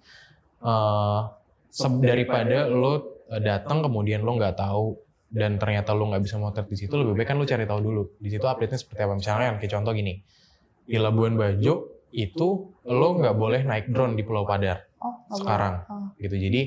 eh, 0.65 1.21
se- 1.69 2.01
daripada 2.01 2.71
lo 2.71 3.23
eh, 3.29 3.43
datang 3.43 3.83
kemudian 3.85 4.23
lo 4.23 4.39
nggak 4.39 4.57
tahu 4.57 4.97
dan 5.31 5.61
ternyata 5.61 5.93
lo 5.93 6.11
nggak 6.11 6.23
bisa 6.23 6.41
motret 6.41 6.67
di 6.67 6.77
situ 6.79 6.95
lebih 6.97 7.19
baik 7.19 7.29
kan 7.35 7.37
lo 7.37 7.45
cari 7.45 7.67
tahu 7.67 7.81
dulu 7.83 8.03
di 8.19 8.29
situ 8.31 8.47
update 8.47 8.73
nya 8.73 8.79
seperti 8.79 9.01
apa 9.05 9.15
misalnya 9.19 9.47
kan 9.53 9.57
kayak 9.61 9.73
contoh 9.79 9.93
gini 9.93 10.15
di 10.87 10.97
Labuan 10.99 11.39
Bajo 11.39 11.75
itu 12.11 12.49
lo 12.91 13.09
nggak 13.15 13.35
boleh 13.39 13.63
naik 13.63 13.87
drone 13.95 14.19
di 14.19 14.23
Pulau 14.27 14.43
Padar 14.43 14.83
oh. 14.99 15.15
Sekarang. 15.31 15.75
Oh. 15.87 16.09
gitu. 16.19 16.35
Jadi 16.35 16.61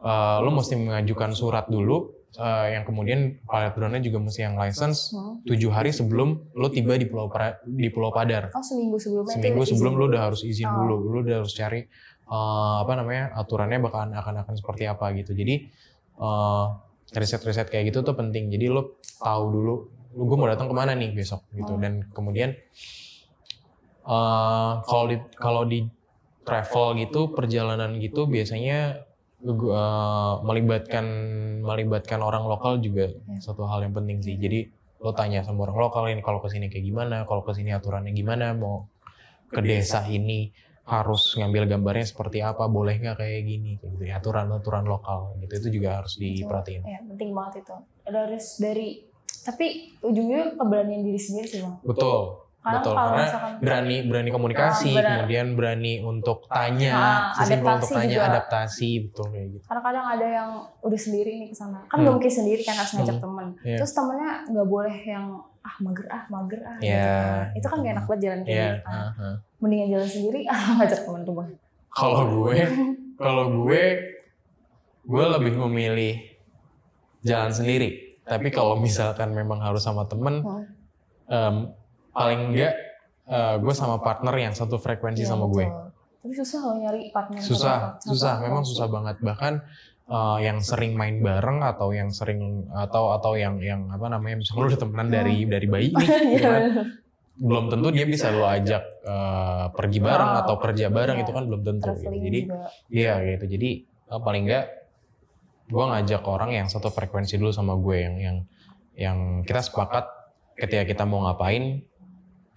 eh, 0.00 0.36
lo 0.40 0.50
mesti 0.52 0.74
mengajukan 0.76 1.30
surat 1.32 1.66
dulu 1.68 2.19
eh, 2.32 2.66
yang 2.72 2.84
kemudian 2.84 3.20
pilot 3.40 3.72
drone-nya 3.72 4.00
juga 4.00 4.18
mesti 4.20 4.40
yang 4.40 4.54
license 4.54 5.10
Hmm. 5.10 5.42
tujuh 5.42 5.66
hari 5.68 5.90
sebelum 5.90 6.28
lo 6.52 6.68
tiba 6.68 6.94
di 6.94 7.04
Pulau 7.04 7.26
Pra- 7.26 7.58
di 7.60 7.88
Pulau 7.88 8.10
Padar. 8.10 8.50
oh 8.50 8.60
seminggu 8.60 8.96
sebelumnya 8.96 9.32
itu 9.32 9.38
Seminggu 9.40 9.62
sebelum 9.64 9.92
lo 9.94 10.04
udah 10.06 10.22
harus 10.24 10.42
izin 10.42 10.66
Oh. 10.66 10.74
dulu, 10.76 10.94
lo 11.08 11.18
udah 11.20 11.36
harus 11.38 11.52
cari 11.52 11.80
eh, 12.26 12.76
apa 12.78 12.92
namanya 12.94 13.34
aturannya 13.34 13.78
bakalan 13.80 14.14
akan 14.14 14.34
akan 14.40 14.54
seperti 14.54 14.84
apa 14.84 15.10
gitu. 15.14 15.32
Jadi 15.32 15.54
eh, 16.16 16.66
riset-riset 17.10 17.66
kayak 17.66 17.90
gitu 17.90 18.02
tuh 18.02 18.14
penting. 18.14 18.46
Jadi 18.48 18.66
lo 18.66 19.00
tahu 19.16 19.44
dulu 19.50 19.74
lu 20.10 20.22
gue 20.24 20.36
mau 20.36 20.46
datang 20.46 20.66
ke 20.66 20.74
mana 20.74 20.90
nih 20.92 21.10
besok 21.10 21.46
gitu 21.50 21.74
Hmm. 21.74 21.82
dan 21.82 21.92
kemudian 22.08 22.50
eh, 24.02 24.72
kalau 24.80 25.04
di 25.06 25.16
kalau 25.34 25.62
di 25.64 25.86
travel 26.40 26.98
gitu 26.98 27.30
perjalanan 27.30 27.98
gitu 27.98 28.26
biasanya 28.26 29.06
eh, 29.42 30.34
melibatkan 30.42 31.06
melibatkan 31.60 32.20
orang 32.20 32.44
lokal 32.44 32.76
juga 32.78 33.08
Ya. 33.08 33.38
satu 33.40 33.64
hal 33.64 33.80
yang 33.80 33.92
penting 33.92 34.20
sih 34.20 34.36
jadi 34.36 34.68
lo 34.98 35.12
tanya 35.12 35.40
sama 35.40 35.64
orang 35.64 35.80
lokal 35.80 36.04
ini 36.06 36.20
kalau 36.20 36.38
ke 36.38 36.48
sini 36.48 36.68
kayak 36.68 36.84
gimana 36.84 37.24
kalau 37.24 37.40
ke 37.40 37.52
sini 37.52 37.72
aturannya 37.72 38.12
gimana 38.12 38.52
mau 38.52 38.84
ke 39.48 39.60
desa 39.60 40.04
ini 40.06 40.52
harus 40.84 41.34
ngambil 41.34 41.64
gambarnya 41.66 42.04
seperti 42.04 42.42
apa 42.42 42.66
boleh 42.66 42.98
nggak 42.98 43.16
kayak 43.16 43.40
gini 43.42 43.78
kayak 43.78 43.90
gitu 43.94 44.04
ya 44.04 44.14
aturan 44.18 44.50
aturan 44.50 44.84
lokal 44.84 45.38
gitu 45.38 45.52
itu 45.56 45.68
juga 45.80 46.02
harus 46.02 46.14
diperhatiin 46.14 46.82
Ya, 46.82 46.98
penting 47.00 47.30
banget 47.30 47.62
itu. 47.62 47.76
Harus 48.04 48.46
dari 48.58 48.88
tapi 49.40 49.66
ujungnya 50.02 50.52
keberanian 50.52 51.00
diri 51.00 51.16
sendiri 51.16 51.46
sih 51.48 51.60
bang. 51.62 51.80
betul 51.80 52.44
Karena 52.60 52.76
betul 52.76 52.92
kalau 52.92 53.10
karena 53.10 53.26
berani 53.56 53.96
berani 54.04 54.30
komunikasi 54.30 54.92
benar. 54.92 55.08
kemudian 55.16 55.46
berani 55.52 55.92
untuk 56.02 56.44
tanya 56.46 56.92
Ah, 56.92 57.20
sesimpel 57.32 57.64
untuk 57.72 57.80
adaptasi 57.80 57.94
tanya 57.94 58.12
juga. 58.12 58.28
adaptasi 58.28 58.88
betul 59.02 59.26
kayak 59.26 59.48
gitu 59.50 59.64
karena 59.64 59.82
kadang 59.82 60.06
ada 60.06 60.26
yang 60.30 60.50
udah 60.78 61.00
sendiri 61.00 61.30
nih 61.36 61.48
ke 61.48 61.56
sana. 61.56 61.78
Kan 61.82 61.88
Hmm. 61.90 62.02
nggak 62.02 62.14
mungkin 62.14 62.32
sendiri 62.34 62.60
kan 62.60 62.76
harus 62.76 62.92
ngajak 62.92 63.16
Hmm. 63.16 63.24
temen. 63.24 63.46
Iya. 63.62 63.76
Terus 63.76 63.92
temennya 63.92 64.30
nggak 64.46 64.68
boleh 64.68 64.96
yang 65.02 65.26
ah 65.60 65.76
mager 65.78 66.06
ah 66.06 66.22
mager 66.26 66.60
ah. 66.62 66.76
Iya. 66.78 67.16
gitu. 67.48 67.56
Itu 67.56 67.66
kan 67.66 67.76
gak 67.78 67.92
enak 67.94 68.04
banget 68.06 68.20
jalan 68.22 68.40
kayak 68.40 68.52
Iya, 68.52 68.68
gitu. 68.70 68.80
kan. 68.82 68.92
ah, 68.92 69.10
ah. 69.18 69.34
Mendingan 69.58 69.88
jalan 69.90 70.08
sendiri 70.10 70.40
ah 70.52 70.60
ngajak 70.74 71.00
temen 71.00 71.20
tuh 71.22 71.34
bang. 71.34 71.50
kalau 71.90 72.20
gue 72.22 72.58
kalau 73.16 73.44
gue 73.58 73.82
gue 75.02 75.24
lebih 75.32 75.52
memilih 75.58 76.14
jalan 77.20 77.50
sendiri 77.50 77.88
tapi 78.22 78.48
kalau 78.48 78.76
misalkan 78.76 79.30
memang 79.30 79.58
harus 79.58 79.80
sama 79.80 80.04
temen 80.04 80.38
Hmm. 80.38 80.64
em, 81.26 81.56
paling 82.10 82.40
enggak 82.50 82.74
eh, 83.24 83.56
gue 83.56 83.72
sama 83.72 83.98
partner 83.98 84.34
yang 84.36 84.52
satu 84.52 84.76
frekuensi 84.76 85.22
Iya, 85.22 85.30
sama 85.30 85.46
gue. 85.46 85.66
Tapi 86.20 86.34
susah 86.34 86.60
loh 86.62 86.76
nyari 86.78 87.08
partner. 87.08 87.40
susah 87.40 87.76
satu- 87.96 88.10
susah 88.10 88.32
satu 88.34 88.44
memang 88.44 88.62
susah 88.62 88.86
banget 88.86 89.16
bahkan 89.20 89.62
eh, 90.04 90.38
yang 90.42 90.58
sering 90.58 90.92
main 90.92 91.18
bareng 91.18 91.62
atau 91.62 91.90
yang 91.90 92.08
sering 92.08 92.40
atau 92.68 93.12
atau 93.12 93.34
yang 93.34 93.56
yang 93.58 93.86
apa 93.88 94.06
namanya 94.06 94.38
misalnya 94.38 94.58
lu 94.58 94.68
udah 94.68 94.80
temenan 94.80 95.08
dari 95.08 95.36
dari 95.44 95.66
bayi 95.66 95.88
nih 95.94 96.06
Iya, 96.06 96.18
gitu 96.32 96.48
kan. 96.48 96.62
belum 97.40 97.64
tentu 97.68 97.88
dia 97.88 98.04
bisa 98.04 98.28
lo 98.28 98.44
ajak 98.44 98.82
eh, 99.00 99.64
pergi 99.70 99.98
bareng 99.98 100.30
Oh, 100.30 100.40
atau 100.40 100.54
kerja 100.58 100.86
bareng 100.88 101.16
iya. 101.16 101.24
itu 101.24 101.32
kan 101.32 101.44
belum 101.44 101.62
tentu 101.62 101.90
gitu. 101.94 102.10
Jadi. 102.10 102.40
Iya 102.90 103.14
gitu. 103.30 103.44
Jadi 103.48 103.70
eh, 103.86 104.20
paling 104.20 104.44
enggak 104.44 104.66
gue 105.66 105.84
ngajak 105.86 106.22
orang 106.22 106.50
yang 106.52 106.66
satu 106.66 106.90
frekuensi 106.90 107.38
dulu 107.38 107.48
sama 107.48 107.78
gue 107.78 107.96
yang 107.96 108.14
yang 108.18 108.36
yang 108.92 109.18
kita 109.40 109.62
sepakat 109.62 110.10
ketika 110.54 110.82
kita 110.84 111.02
mau 111.04 111.22
ngapain 111.22 111.86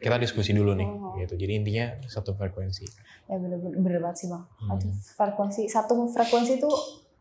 kita 0.04 0.20
diskusi 0.20 0.52
dulu 0.52 0.76
nih 0.76 0.90
Oh. 0.92 1.16
gitu. 1.16 1.40
Jadi 1.40 1.64
intinya 1.64 1.86
satu 2.06 2.36
frekuensi. 2.36 2.84
Ya 3.32 3.40
bener-bener 3.40 3.80
bener 3.80 4.00
banget 4.04 4.18
sih 4.20 4.28
bang. 4.28 4.44
Hmm. 4.60 4.76
Satu 4.76 4.88
frekuensi 5.16 5.62
satu 5.72 5.94
frekuensi 6.12 6.60
itu 6.60 6.72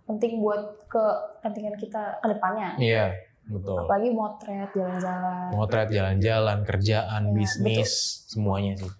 penting 0.03 0.43
buat 0.43 0.91
kepentingan 0.91 1.79
kita 1.79 2.19
ke 2.19 2.27
depannya. 2.27 2.75
Iya, 2.75 3.15
betul. 3.47 3.87
Apalagi 3.87 4.11
motret, 4.11 4.71
jalan-jalan. 4.75 5.55
Motret 5.55 5.89
jalan-jalan, 5.95 6.59
kerjaan, 6.67 7.23
Iya, 7.31 7.35
bisnis, 7.39 7.91
semuanya 8.27 8.75
sih. 8.83 8.91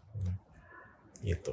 Gitu. 1.27 1.53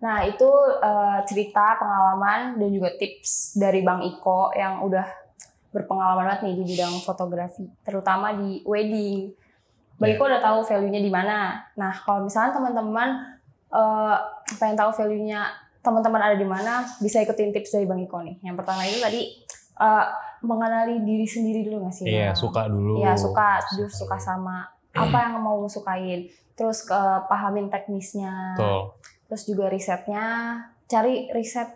Nah 0.00 0.24
itu 0.24 0.50
eh, 0.80 1.18
cerita, 1.28 1.76
pengalaman 1.76 2.56
dan 2.56 2.68
juga 2.72 2.90
tips 2.96 3.60
dari 3.60 3.84
Bang 3.84 4.00
Iko 4.00 4.50
yang 4.56 4.80
udah 4.80 5.04
berpengalaman 5.70 6.26
banget 6.26 6.50
nih 6.50 6.54
di 6.58 6.64
bidang 6.74 6.94
fotografi, 7.02 7.66
terutama 7.86 8.34
di 8.34 8.62
wedding. 8.66 9.30
Bang 10.00 10.10
Iya. 10.10 10.16
Iko 10.16 10.24
udah 10.26 10.40
tahu 10.40 10.58
value-nya 10.64 11.00
di 11.04 11.12
mana. 11.12 11.60
Nah 11.76 11.92
kalau 11.92 12.24
misalnya 12.24 12.56
teman-teman 12.56 13.08
eh, 13.70 14.16
pengen 14.58 14.76
tahu 14.80 14.90
value-nya 14.96 15.46
teman-teman 15.80 16.20
ada 16.20 16.36
di 16.36 16.44
mana, 16.44 16.84
bisa 17.00 17.20
ikutin 17.20 17.52
tips 17.52 17.76
dari 17.76 17.86
Bang 17.86 18.00
Iko 18.00 18.18
nih. 18.24 18.40
Yang 18.40 18.56
pertama 18.64 18.80
itu 18.88 18.98
tadi 18.98 19.20
eh, 19.78 20.06
mengenali 20.40 21.04
diri 21.04 21.28
sendiri 21.28 21.60
dulu 21.68 21.86
nggak 21.86 21.94
sih? 21.94 22.06
Iya, 22.08 22.32
Bang? 22.32 22.40
suka 22.40 22.62
dulu. 22.66 22.94
Iya 22.98 23.12
suka, 23.14 23.50
jujur 23.70 23.90
suka 23.92 24.16
sama 24.16 24.64
apa 24.90 25.18
yang 25.28 25.38
mau 25.38 25.62
sukain. 25.68 26.26
Terus 26.56 26.82
ke 26.88 27.00
pahamin 27.28 27.68
teknisnya. 27.70 28.56
Betul. 28.56 28.96
Terus 29.30 29.42
juga 29.46 29.70
risetnya, 29.70 30.24
cari 30.90 31.30
riset 31.30 31.70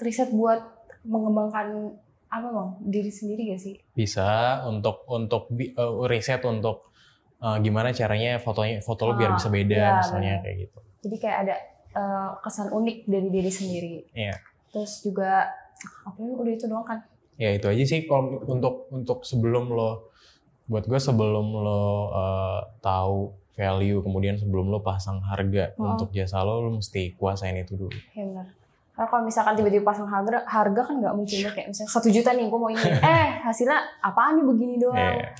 riset 0.00 0.32
buat 0.32 0.62
mengembangkan 1.04 2.00
apa 2.34 2.48
bang 2.48 2.68
diri 2.84 3.10
sendiri 3.10 3.42
gak 3.48 3.60
sih? 3.60 3.74
Bisa 3.92 4.26
untuk 4.64 5.06
untuk 5.06 5.46
eh, 5.52 5.70
riset 6.04 6.42
untuk 6.42 6.90
eh, 7.38 7.56
gimana 7.60 7.90
caranya 7.90 8.36
fotonya 8.36 8.78
foto 8.78 9.06
lo 9.06 9.14
biar 9.14 9.30
Ah, 9.30 9.36
bisa 9.36 9.48
beda 9.48 9.76
iya, 9.76 9.98
misalnya 9.98 10.32
benar. 10.32 10.42
kayak 10.42 10.56
gitu. 10.60 10.78
Jadi 11.00 11.16
kayak 11.18 11.38
ada 11.40 11.54
eh, 11.94 12.30
kesan 12.40 12.68
unik 12.70 12.96
dari 13.06 13.28
diri 13.30 13.50
sendiri. 13.50 13.94
Iya. 14.12 14.34
Terus 14.68 14.92
juga 15.00 15.46
apa 16.02 16.18
ya, 16.18 16.32
udah 16.34 16.52
itu 16.52 16.66
doang 16.66 16.82
kan? 16.84 17.00
ya 17.34 17.50
itu 17.50 17.66
aja 17.66 17.82
sih 17.84 18.06
kalau 18.06 18.46
untuk 18.46 18.86
untuk 18.88 19.18
sebelum 19.22 19.66
lo 19.68 20.06
buat 20.64 20.86
gue 20.86 20.96
sebelum 20.96 21.46
lo 21.56 21.82
uh, 22.08 22.62
tahu 22.78 23.34
value 23.50 23.98
kemudian 24.00 24.34
sebelum 24.34 24.70
lo 24.70 24.78
pasang 24.80 25.18
harga 25.20 25.74
Oh. 25.74 25.92
untuk 25.92 26.10
jasa 26.10 26.40
lo 26.40 26.62
lo 26.62 26.70
mesti 26.72 27.10
kuasain 27.12 27.58
itu 27.58 27.74
dulu 27.76 27.90
Ya 28.10 28.22
benar. 28.22 28.46
Karena 28.94 29.10
kalau 29.10 29.22
misalkan 29.26 29.58
tiba-tiba 29.58 29.82
pasang 29.82 30.06
harga, 30.06 30.46
harga 30.46 30.80
kan 30.86 30.94
nggak 31.02 31.14
mungkin 31.18 31.36
banget 31.42 31.54
kayak 31.58 31.68
misalnya 31.74 31.90
satu 31.90 32.08
juta 32.14 32.30
nih, 32.30 32.46
gue 32.46 32.58
mau 32.62 32.70
ini. 32.70 32.90
eh 33.10 33.28
hasilnya 33.42 33.78
apaan 33.98 34.38
nih 34.38 34.46
begini 34.46 34.74
doang? 34.78 34.94
Iya. 35.18 35.34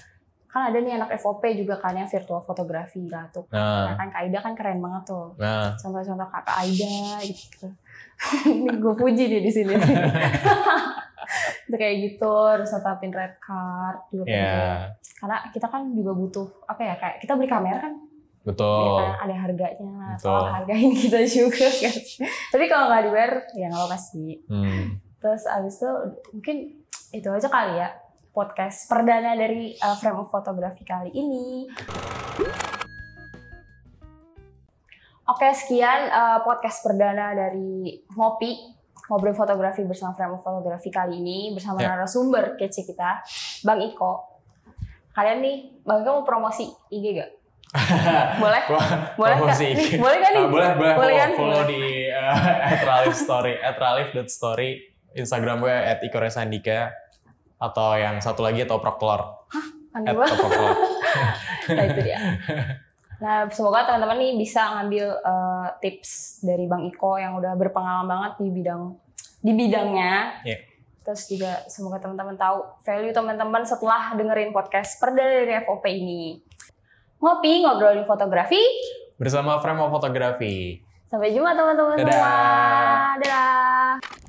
Kan 0.51 0.71
ada 0.71 0.79
nih 0.83 0.93
anak 0.99 1.11
FOP 1.23 1.43
juga 1.55 1.79
kan 1.79 1.95
yang 1.95 2.11
virtual 2.11 2.43
fotografi 2.43 3.07
lah 3.07 3.31
tuh. 3.31 3.47
Nah, 3.55 3.91
nah 3.91 3.95
kan 3.95 4.11
Kak 4.11 4.21
Aida 4.27 4.39
kan 4.43 4.53
keren 4.59 4.83
banget 4.83 5.03
tuh. 5.07 5.39
nah 5.39 5.71
contoh-contoh 5.79 6.29
kakak 6.31 6.57
Aida 6.67 7.23
gitu. 7.23 7.67
Ini 8.59 8.71
gue 8.79 8.95
puji 8.95 9.25
dia 9.31 9.41
di 9.43 9.51
sini. 9.51 9.75
Kayak 11.75 11.97
gitu, 12.07 12.31
harus 12.31 12.71
netapin 12.71 13.11
red 13.11 13.35
card 13.43 13.99
juga 14.15 14.31
penting. 14.31 14.47
ya 14.47 14.87
Karena 15.19 15.37
kita 15.51 15.67
kan 15.67 15.83
juga 15.91 16.15
butuh 16.15 16.47
apa 16.71 16.81
ya 16.87 16.95
kayak 16.95 17.17
kita 17.19 17.35
beli 17.35 17.51
kamera 17.51 17.83
kan, 17.83 17.99
ya 18.45 18.53
betul 18.53 19.01
kan 19.01 19.25
ada 19.25 19.37
harganya. 19.41 19.93
Betul. 20.13 20.29
Tolong 20.29 20.53
hargain 20.53 20.93
kita 21.01 21.21
juga 21.25 21.65
kan. 21.65 21.97
Tapi 22.53 22.65
kalau 22.69 22.85
nggak 22.93 23.03
dibayar 23.09 23.33
ya 23.57 23.67
nggak 23.73 23.85
apa 23.89 23.97
sih. 23.97 24.37
Hmm. 24.45 25.01
Terus 25.17 25.49
abis 25.49 25.75
itu 25.81 25.91
mungkin 26.37 26.57
itu 27.11 27.29
aja 27.33 27.49
kali 27.49 27.81
ya 27.81 27.89
podcast 28.31 28.85
perdana 28.85 29.33
dari 29.33 29.73
uh, 29.79 29.97
Frame 29.97 30.21
of 30.21 30.29
Photography 30.29 30.85
kali 30.85 31.09
ini. 31.11 31.71
Oke, 35.25 35.49
sekian 35.57 36.13
uh, 36.13 36.45
podcast 36.45 36.85
perdana 36.85 37.33
dari 37.33 37.97
Ngopi 38.13 38.77
ngobrol 39.09 39.33
fotografi 39.33 39.81
bersama 39.85 40.13
Frame 40.13 40.37
of 40.37 40.45
Photography 40.45 40.93
kali 40.93 41.17
ini 41.17 41.53
bersama 41.53 41.81
Ya. 41.81 41.97
narasumber 41.97 42.61
kece 42.61 42.85
kita, 42.85 43.25
Bang 43.65 43.81
Iko. 43.81 44.21
Kalian 45.17 45.41
nih, 45.41 45.57
Bang 45.81 46.05
Iko 46.05 46.21
mau 46.21 46.27
promosi 46.29 46.69
IG 46.93 47.05
gak? 47.17 47.31
Boleh? 48.43 48.63
Boleh? 49.19 49.37
Promosi. 49.39 49.69
Nih, 49.75 49.99
boleh 49.99 50.19
kan 50.23 50.31
nih? 50.31 50.45
Ah, 50.47 50.51
boleh 50.51 50.71
boleh, 50.79 50.95
Boleh 50.95 51.15
kan? 51.19 51.31
follow 51.35 51.63
di 51.67 51.83
uh, 52.15 52.87
@ralif 52.87 53.15
story 53.19 53.59
@ralif.story 53.59 54.69
Instagram 55.19 55.59
gue 55.63 55.75
@ikoresandika 56.07 56.95
atau 57.59 57.99
yang 57.99 58.23
satu 58.23 58.47
lagi 58.47 58.63
atau 58.63 58.79
proklor 58.79 59.47
Aneh 59.95 60.15
banget. 60.15 60.39
@proklor 60.39 60.71
Nah 61.75 61.85
itu 61.89 62.01
dia. 62.05 62.19
Nah 63.19 63.49
semoga 63.49 63.89
teman-teman 63.89 64.19
nih 64.21 64.33
bisa 64.37 64.61
ngambil 64.79 65.07
eh, 65.17 65.69
tips 65.81 66.43
dari 66.45 66.67
Bang 66.69 66.85
Iko 66.87 67.17
yang 67.19 67.39
udah 67.39 67.57
berpengalaman 67.57 68.07
banget 68.07 68.33
di 68.43 68.49
bidang 68.53 68.83
di 69.45 69.53
bidangnya. 69.55 70.15
Iya. 70.47 70.59
Terus 71.05 71.29
juga 71.29 71.53
semoga 71.69 72.01
teman-teman 72.01 72.33
tahu 72.35 72.65
value 72.81 73.13
teman-teman 73.13 73.61
setelah 73.61 74.17
dengerin 74.17 74.57
podcast 74.57 74.97
perdana 74.97 75.45
dari 75.45 75.53
FOP 75.61 75.85
ini. 75.89 76.41
Ngopi 77.21 77.63
ngobrolin 77.63 78.05
fotografi. 78.05 78.61
bersama 79.15 79.63
Frame 79.63 79.79
of 79.79 79.95
Photography. 79.95 80.83
Sampai 81.07 81.31
jumpa 81.31 81.55
teman-teman 81.55 81.95
Dadah. 81.97 82.11
semua. 82.11 82.35
Dadah. 83.23 84.24